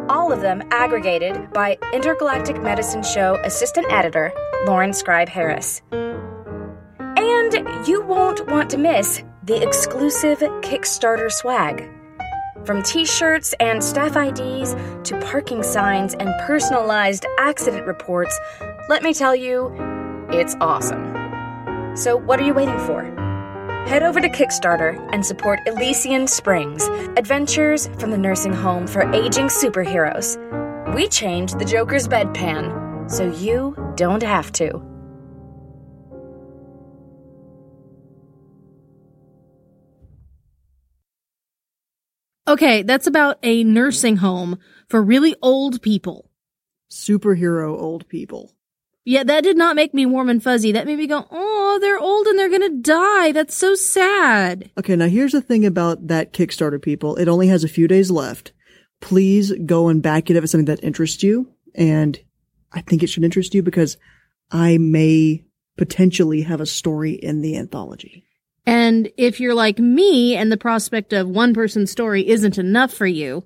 All 0.10 0.31
of 0.31 0.41
them 0.41 0.62
aggregated 0.71 1.51
by 1.51 1.77
Intergalactic 1.93 2.62
Medicine 2.62 3.01
Show 3.01 3.36
assistant 3.43 3.91
editor 3.91 4.31
Lauren 4.67 4.93
Scribe 4.93 5.29
Harris. 5.29 5.81
And 5.91 7.88
you 7.88 8.03
won't 8.03 8.47
want 8.47 8.69
to 8.71 8.77
miss 8.77 9.23
the 9.43 9.62
exclusive 9.62 10.39
Kickstarter 10.39 11.31
swag. 11.31 11.89
From 12.65 12.81
t 12.81 13.05
shirts 13.05 13.53
and 13.60 13.84
staff 13.84 14.15
IDs 14.15 14.75
to 15.10 15.19
parking 15.21 15.62
signs 15.62 16.15
and 16.15 16.29
personalized 16.47 17.25
accident 17.38 17.86
reports, 17.86 18.39
let 18.89 19.03
me 19.03 19.13
tell 19.13 19.36
you, 19.36 19.69
it's 20.29 20.55
awesome. 20.61 21.13
So, 21.95 22.17
what 22.17 22.39
are 22.39 22.45
you 22.45 22.53
waiting 22.53 22.79
for? 22.79 23.03
Head 23.88 24.01
over 24.01 24.19
to 24.19 24.29
Kickstarter 24.29 24.97
and 25.13 25.23
support 25.23 25.59
Elysian 25.67 26.27
Springs 26.27 26.88
Adventures 27.17 27.88
from 27.99 28.09
the 28.09 28.17
Nursing 28.17 28.53
Home 28.53 28.88
for 28.88 29.03
Aging 29.13 29.45
Superheroes. 29.45 30.35
We 30.95 31.07
changed 31.07 31.59
the 31.59 31.65
Joker's 31.65 32.07
bedpan, 32.07 33.11
so 33.11 33.31
you 33.31 33.75
don't 33.95 34.23
have 34.23 34.51
to. 34.53 34.81
Okay, 42.47 42.83
that's 42.83 43.07
about 43.07 43.38
a 43.43 43.63
nursing 43.63 44.17
home 44.17 44.57
for 44.88 45.01
really 45.01 45.35
old 45.41 45.81
people. 45.81 46.31
Superhero 46.91 47.79
old 47.79 48.07
people. 48.07 48.54
Yeah, 49.07 49.23
that 49.23 49.43
did 49.43 49.55
not 49.55 49.75
make 49.75 49.93
me 49.93 50.07
warm 50.07 50.29
and 50.29 50.41
fuzzy. 50.41 50.71
That 50.71 50.87
made 50.87 50.97
me 50.97 51.05
go, 51.05 51.27
oh, 51.29 51.77
they're 51.79 51.99
old 51.99 52.25
and 52.25 52.39
they're 52.39 52.49
gonna 52.49 52.81
die. 52.81 53.31
That's 53.31 53.55
so 53.55 53.75
sad. 53.75 54.71
Okay, 54.79 54.95
now 54.95 55.07
here's 55.07 55.31
the 55.31 55.41
thing 55.41 55.63
about 55.63 56.07
that 56.07 56.33
Kickstarter, 56.33 56.81
people. 56.81 57.15
It 57.15 57.27
only 57.27 57.47
has 57.47 57.63
a 57.63 57.69
few 57.69 57.87
days 57.87 58.09
left. 58.09 58.51
Please 59.01 59.53
go 59.65 59.89
and 59.89 60.01
back 60.01 60.31
it 60.31 60.35
if 60.35 60.43
it's 60.43 60.51
something 60.51 60.65
that 60.65 60.83
interests 60.83 61.21
you. 61.21 61.47
And 61.75 62.19
I 62.73 62.81
think 62.81 63.03
it 63.03 63.07
should 63.07 63.23
interest 63.23 63.53
you 63.53 63.61
because 63.61 63.97
I 64.51 64.79
may 64.79 65.45
potentially 65.77 66.41
have 66.41 66.61
a 66.61 66.65
story 66.65 67.11
in 67.11 67.41
the 67.41 67.57
anthology. 67.57 68.25
And 68.65 69.11
if 69.17 69.39
you're 69.39 69.53
like 69.53 69.77
me 69.77 70.35
and 70.35 70.51
the 70.51 70.57
prospect 70.57 71.13
of 71.13 71.29
one 71.29 71.53
person's 71.53 71.91
story 71.91 72.27
isn't 72.27 72.57
enough 72.57 72.91
for 72.91 73.05
you, 73.05 73.43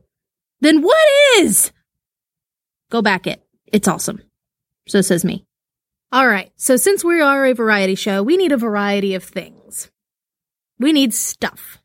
then 0.61 0.81
what 0.81 1.05
is? 1.39 1.73
Go 2.89 3.01
back 3.01 3.27
it. 3.27 3.43
It's 3.67 3.89
awesome. 3.89 4.21
So 4.87 5.01
says 5.01 5.25
me. 5.25 5.45
All 6.11 6.27
right. 6.27 6.51
So 6.55 6.75
since 6.75 7.03
we 7.03 7.21
are 7.21 7.45
a 7.45 7.53
variety 7.53 7.95
show, 7.95 8.23
we 8.23 8.37
need 8.37 8.51
a 8.51 8.57
variety 8.57 9.13
of 9.13 9.23
things. 9.23 9.91
We 10.79 10.91
need 10.91 11.13
stuff. 11.13 11.79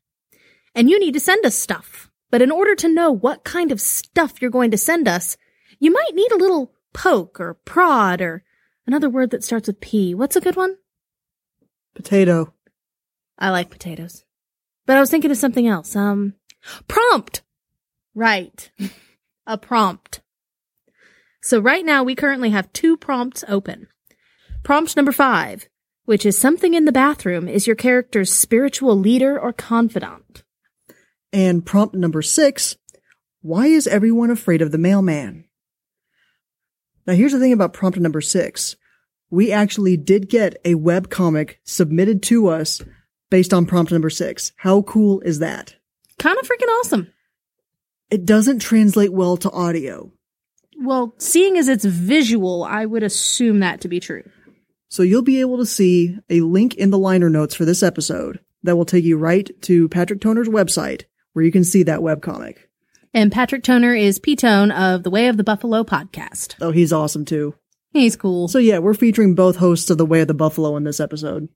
And 0.73 0.89
you 0.89 0.99
need 0.99 1.13
to 1.13 1.19
send 1.19 1.45
us 1.45 1.55
stuff. 1.55 2.09
But 2.31 2.41
in 2.41 2.51
order 2.51 2.75
to 2.75 2.89
know 2.89 3.11
what 3.11 3.43
kind 3.43 3.71
of 3.71 3.79
stuff 3.79 4.41
you're 4.41 4.51
going 4.51 4.71
to 4.71 4.77
send 4.77 5.07
us, 5.07 5.37
you 5.79 5.91
might 5.91 6.15
need 6.15 6.31
a 6.31 6.37
little 6.37 6.73
poke 6.93 7.39
or 7.39 7.53
prod 7.53 8.19
or 8.21 8.43
another 8.87 9.09
word 9.09 9.29
that 9.29 9.43
starts 9.43 9.67
with 9.67 9.79
P. 9.79 10.15
What's 10.15 10.35
a 10.35 10.41
good 10.41 10.55
one? 10.55 10.77
Potato. 11.93 12.53
I 13.37 13.51
like 13.51 13.69
potatoes. 13.69 14.25
But 14.85 14.97
I 14.97 14.99
was 14.99 15.11
thinking 15.11 15.31
of 15.31 15.37
something 15.37 15.67
else. 15.67 15.95
Um, 15.95 16.33
prompt. 16.87 17.43
Right. 18.15 18.71
a 19.47 19.57
prompt. 19.57 20.21
So 21.41 21.59
right 21.59 21.85
now 21.85 22.03
we 22.03 22.15
currently 22.15 22.49
have 22.49 22.73
two 22.73 22.97
prompts 22.97 23.43
open. 23.47 23.87
Prompt 24.65 24.95
number 24.95 25.11
five, 25.11 25.69
which 26.05 26.25
is 26.25 26.35
something 26.35 26.73
in 26.73 26.85
the 26.85 26.91
bathroom 26.91 27.47
is 27.47 27.67
your 27.67 27.75
character's 27.75 28.33
spiritual 28.33 28.97
leader 28.97 29.39
or 29.39 29.53
confidant. 29.53 30.43
And 31.31 31.63
prompt 31.63 31.93
number 31.93 32.23
six, 32.23 32.75
why 33.43 33.67
is 33.67 33.85
everyone 33.85 34.31
afraid 34.31 34.63
of 34.63 34.71
the 34.71 34.79
mailman? 34.79 35.45
Now 37.05 37.13
here's 37.13 37.31
the 37.31 37.39
thing 37.39 37.53
about 37.53 37.73
prompt 37.73 37.99
number 37.99 38.21
six. 38.21 38.75
We 39.29 39.51
actually 39.51 39.97
did 39.97 40.29
get 40.29 40.57
a 40.65 40.73
web 40.73 41.11
comic 41.11 41.59
submitted 41.63 42.23
to 42.23 42.47
us 42.47 42.81
based 43.29 43.53
on 43.53 43.67
prompt 43.67 43.91
number 43.91 44.09
six. 44.09 44.51
How 44.57 44.81
cool 44.81 45.21
is 45.21 45.37
that? 45.37 45.75
Kind 46.17 46.39
of 46.39 46.47
freaking 46.47 46.79
awesome. 46.79 47.13
It 48.09 48.25
doesn't 48.25 48.63
translate 48.63 49.13
well 49.13 49.37
to 49.37 49.51
audio. 49.51 50.11
Well, 50.79 51.13
seeing 51.19 51.55
as 51.55 51.67
it's 51.67 51.85
visual, 51.85 52.63
I 52.63 52.87
would 52.87 53.03
assume 53.03 53.59
that 53.59 53.81
to 53.81 53.87
be 53.87 53.99
true. 53.99 54.23
So 54.89 55.03
you'll 55.03 55.21
be 55.23 55.39
able 55.41 55.57
to 55.57 55.65
see 55.65 56.17
a 56.29 56.41
link 56.41 56.75
in 56.75 56.89
the 56.91 56.99
liner 56.99 57.29
notes 57.29 57.55
for 57.55 57.65
this 57.65 57.83
episode 57.83 58.39
that 58.63 58.75
will 58.75 58.85
take 58.85 59.03
you 59.03 59.17
right 59.17 59.49
to 59.63 59.89
Patrick 59.89 60.21
Toner's 60.21 60.47
website 60.47 61.03
where 61.33 61.43
you 61.43 61.51
can 61.51 61.63
see 61.63 61.83
that 61.83 61.99
webcomic. 61.99 62.57
And 63.13 63.31
Patrick 63.31 63.63
Toner 63.63 63.93
is 63.93 64.19
P-Tone 64.19 64.71
of 64.71 65.03
the 65.03 65.09
Way 65.09 65.27
of 65.27 65.37
the 65.37 65.43
Buffalo 65.43 65.83
podcast. 65.83 66.55
Oh, 66.61 66.71
he's 66.71 66.93
awesome 66.93 67.25
too. 67.25 67.55
He's 67.91 68.15
cool. 68.15 68.47
So 68.47 68.57
yeah, 68.57 68.79
we're 68.79 68.93
featuring 68.93 69.35
both 69.35 69.55
hosts 69.57 69.89
of 69.89 69.97
The 69.97 70.05
Way 70.05 70.21
of 70.21 70.27
the 70.27 70.33
Buffalo 70.33 70.75
in 70.75 70.83
this 70.83 70.99
episode. 70.99 71.47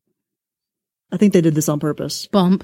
I 1.12 1.18
think 1.18 1.34
they 1.34 1.42
did 1.42 1.56
this 1.56 1.68
on 1.70 1.80
purpose. 1.80 2.28
Bump. 2.28 2.64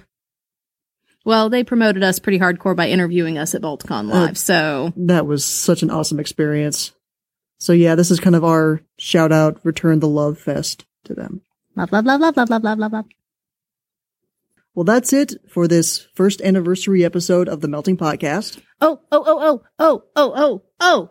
Well, 1.26 1.50
they 1.50 1.64
promoted 1.64 2.04
us 2.04 2.20
pretty 2.20 2.38
hardcore 2.40 2.76
by 2.76 2.88
interviewing 2.90 3.38
us 3.38 3.56
at 3.56 3.62
Balticon 3.62 4.08
Live, 4.10 4.32
Uh, 4.32 4.34
so 4.36 4.94
That 4.96 5.26
was 5.26 5.44
such 5.44 5.82
an 5.84 5.90
awesome 5.90 6.20
experience. 6.20 6.94
So 7.58 7.74
yeah, 7.74 7.96
this 7.96 8.12
is 8.12 8.20
kind 8.20 8.36
of 8.36 8.44
our 8.44 8.82
shout 8.98 9.32
out, 9.32 9.60
return 9.64 10.00
the 10.00 10.08
love 10.08 10.38
fest 10.38 10.86
to 11.06 11.14
them. 11.14 11.42
love, 11.76 11.92
love, 11.92 12.06
love, 12.06 12.20
love, 12.22 12.38
love, 12.38 12.50
love, 12.50 12.64
love, 12.64 12.80
love, 12.80 12.92
love. 12.94 13.06
Well, 14.74 14.84
that's 14.84 15.14
it 15.14 15.36
for 15.50 15.68
this 15.68 16.00
first 16.16 16.42
anniversary 16.42 17.06
episode 17.06 17.48
of 17.48 17.62
the 17.62 17.68
Melting 17.70 17.96
Potcast. 17.96 18.60
Oh, 18.82 19.00
oh, 19.12 19.24
oh, 19.26 19.40
oh, 19.40 19.64
oh, 19.80 20.04
oh, 20.16 20.34
oh, 20.36 20.64
oh. 20.82 21.10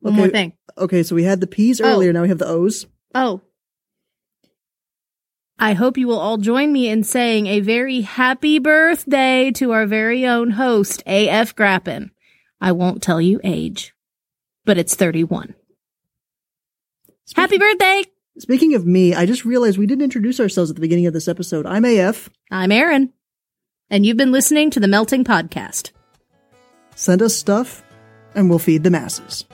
One 0.00 0.12
Okay. 0.12 0.20
more 0.22 0.28
thing. 0.30 0.52
Okay, 0.76 1.02
so 1.02 1.14
we 1.14 1.24
had 1.24 1.40
the 1.40 1.46
P's 1.46 1.80
Oh. 1.80 1.84
earlier, 1.86 2.12
now 2.12 2.22
we 2.22 2.28
have 2.28 2.38
the 2.38 2.46
O's. 2.46 2.86
Oh. 3.14 3.40
I 5.58 5.72
hope 5.72 5.96
you 5.96 6.06
will 6.06 6.18
all 6.18 6.36
join 6.36 6.70
me 6.70 6.88
in 6.90 7.02
saying 7.02 7.46
a 7.46 7.60
very 7.60 8.02
happy 8.02 8.58
birthday 8.58 9.50
to 9.52 9.72
our 9.72 9.86
very 9.86 10.26
own 10.26 10.50
host, 10.50 11.02
AF 11.06 11.56
Grappin. 11.56 12.10
I 12.60 12.72
won't 12.72 13.02
tell 13.02 13.22
you 13.22 13.40
age, 13.42 13.94
but 14.66 14.76
it's 14.76 14.94
31. 14.94 15.54
Happy 17.34 17.56
birthday! 17.56 18.04
Speaking 18.38 18.74
of 18.74 18.84
me, 18.84 19.14
I 19.14 19.24
just 19.24 19.46
realized 19.46 19.78
we 19.78 19.86
didn't 19.86 20.04
introduce 20.04 20.38
ourselves 20.38 20.70
at 20.70 20.76
the 20.76 20.82
beginning 20.82 21.06
of 21.06 21.14
this 21.14 21.28
episode. 21.28 21.64
I'm 21.64 21.86
AF. 21.86 22.28
I'm 22.50 22.70
Aaron, 22.70 23.12
and 23.88 24.04
you've 24.04 24.18
been 24.18 24.32
listening 24.32 24.70
to 24.72 24.80
the 24.80 24.88
Melting 24.88 25.24
Potcast. 25.24 25.92
Send 26.94 27.22
us 27.22 27.34
stuff, 27.34 27.82
and 28.34 28.50
we'll 28.50 28.58
feed 28.58 28.84
the 28.84 28.90
masses. 28.90 29.46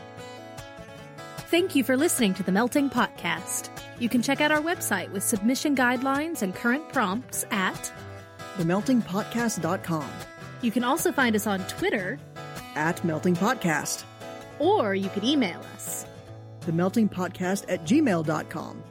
Thank 1.51 1.77
you 1.77 1.85
for 1.85 1.97
listening 1.97 2.35
to 2.35 2.43
the 2.43 2.51
Melting 2.51 2.91
Potcast. 2.91 3.69
You 4.01 4.09
can 4.09 4.23
check 4.23 4.41
out 4.41 4.51
our 4.51 4.61
website 4.61 5.13
with 5.13 5.23
submission 5.23 5.77
guidelines 5.77 6.43
and 6.43 6.55
current 6.55 6.89
prompts 6.93 7.45
at 7.51 7.93
TheMeltingPotcast.com. 8.59 10.11
You 10.63 10.71
can 10.71 10.83
also 10.83 11.13
find 11.13 11.37
us 11.37 11.47
on 11.47 11.61
Twitter, 11.67 12.19
At 12.75 13.05
Melting 13.05 13.37
Potcast. 13.37 14.05
Or 14.63 14.95
you 14.95 15.09
could 15.09 15.25
email 15.25 15.61
us. 15.75 16.07
The 16.61 16.73
Melting 16.73 17.09
Potcast 17.09 17.65
at 17.69 17.85
gmail.com. 17.85 18.85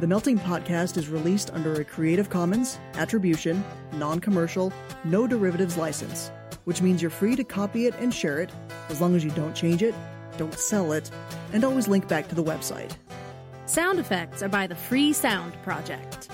The 0.00 0.06
Melting 0.06 0.38
Potcast 0.38 0.96
is 0.96 1.08
released 1.08 1.50
under 1.52 1.74
a 1.74 1.84
Creative 1.84 2.30
Commons, 2.30 2.78
Attribution, 2.94 3.62
Non 3.92 4.20
Commercial, 4.20 4.72
No 5.04 5.26
Derivatives 5.26 5.76
license, 5.76 6.30
which 6.64 6.80
means 6.80 7.02
you're 7.02 7.10
free 7.10 7.36
to 7.36 7.44
copy 7.44 7.86
it 7.86 7.94
and 7.98 8.12
share 8.12 8.40
it 8.40 8.50
as 8.88 9.00
long 9.00 9.14
as 9.14 9.22
you 9.22 9.30
don't 9.32 9.54
change 9.54 9.82
it, 9.82 9.94
don't 10.38 10.54
sell 10.58 10.92
it, 10.92 11.10
and 11.52 11.64
always 11.64 11.88
link 11.88 12.08
back 12.08 12.28
to 12.28 12.34
the 12.34 12.44
website. 12.44 12.92
Sound 13.66 13.98
effects 13.98 14.42
are 14.42 14.48
by 14.48 14.66
the 14.66 14.74
Free 14.74 15.12
Sound 15.12 15.52
Project. 15.62 16.28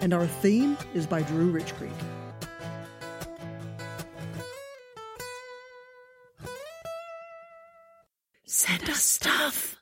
And 0.00 0.12
our 0.12 0.26
theme 0.26 0.76
is 0.94 1.06
by 1.06 1.22
Drew 1.22 1.50
Rich 1.50 1.74
Creek. 1.74 1.90
Send 8.58 8.88
us 8.88 9.02
stuff. 9.02 9.75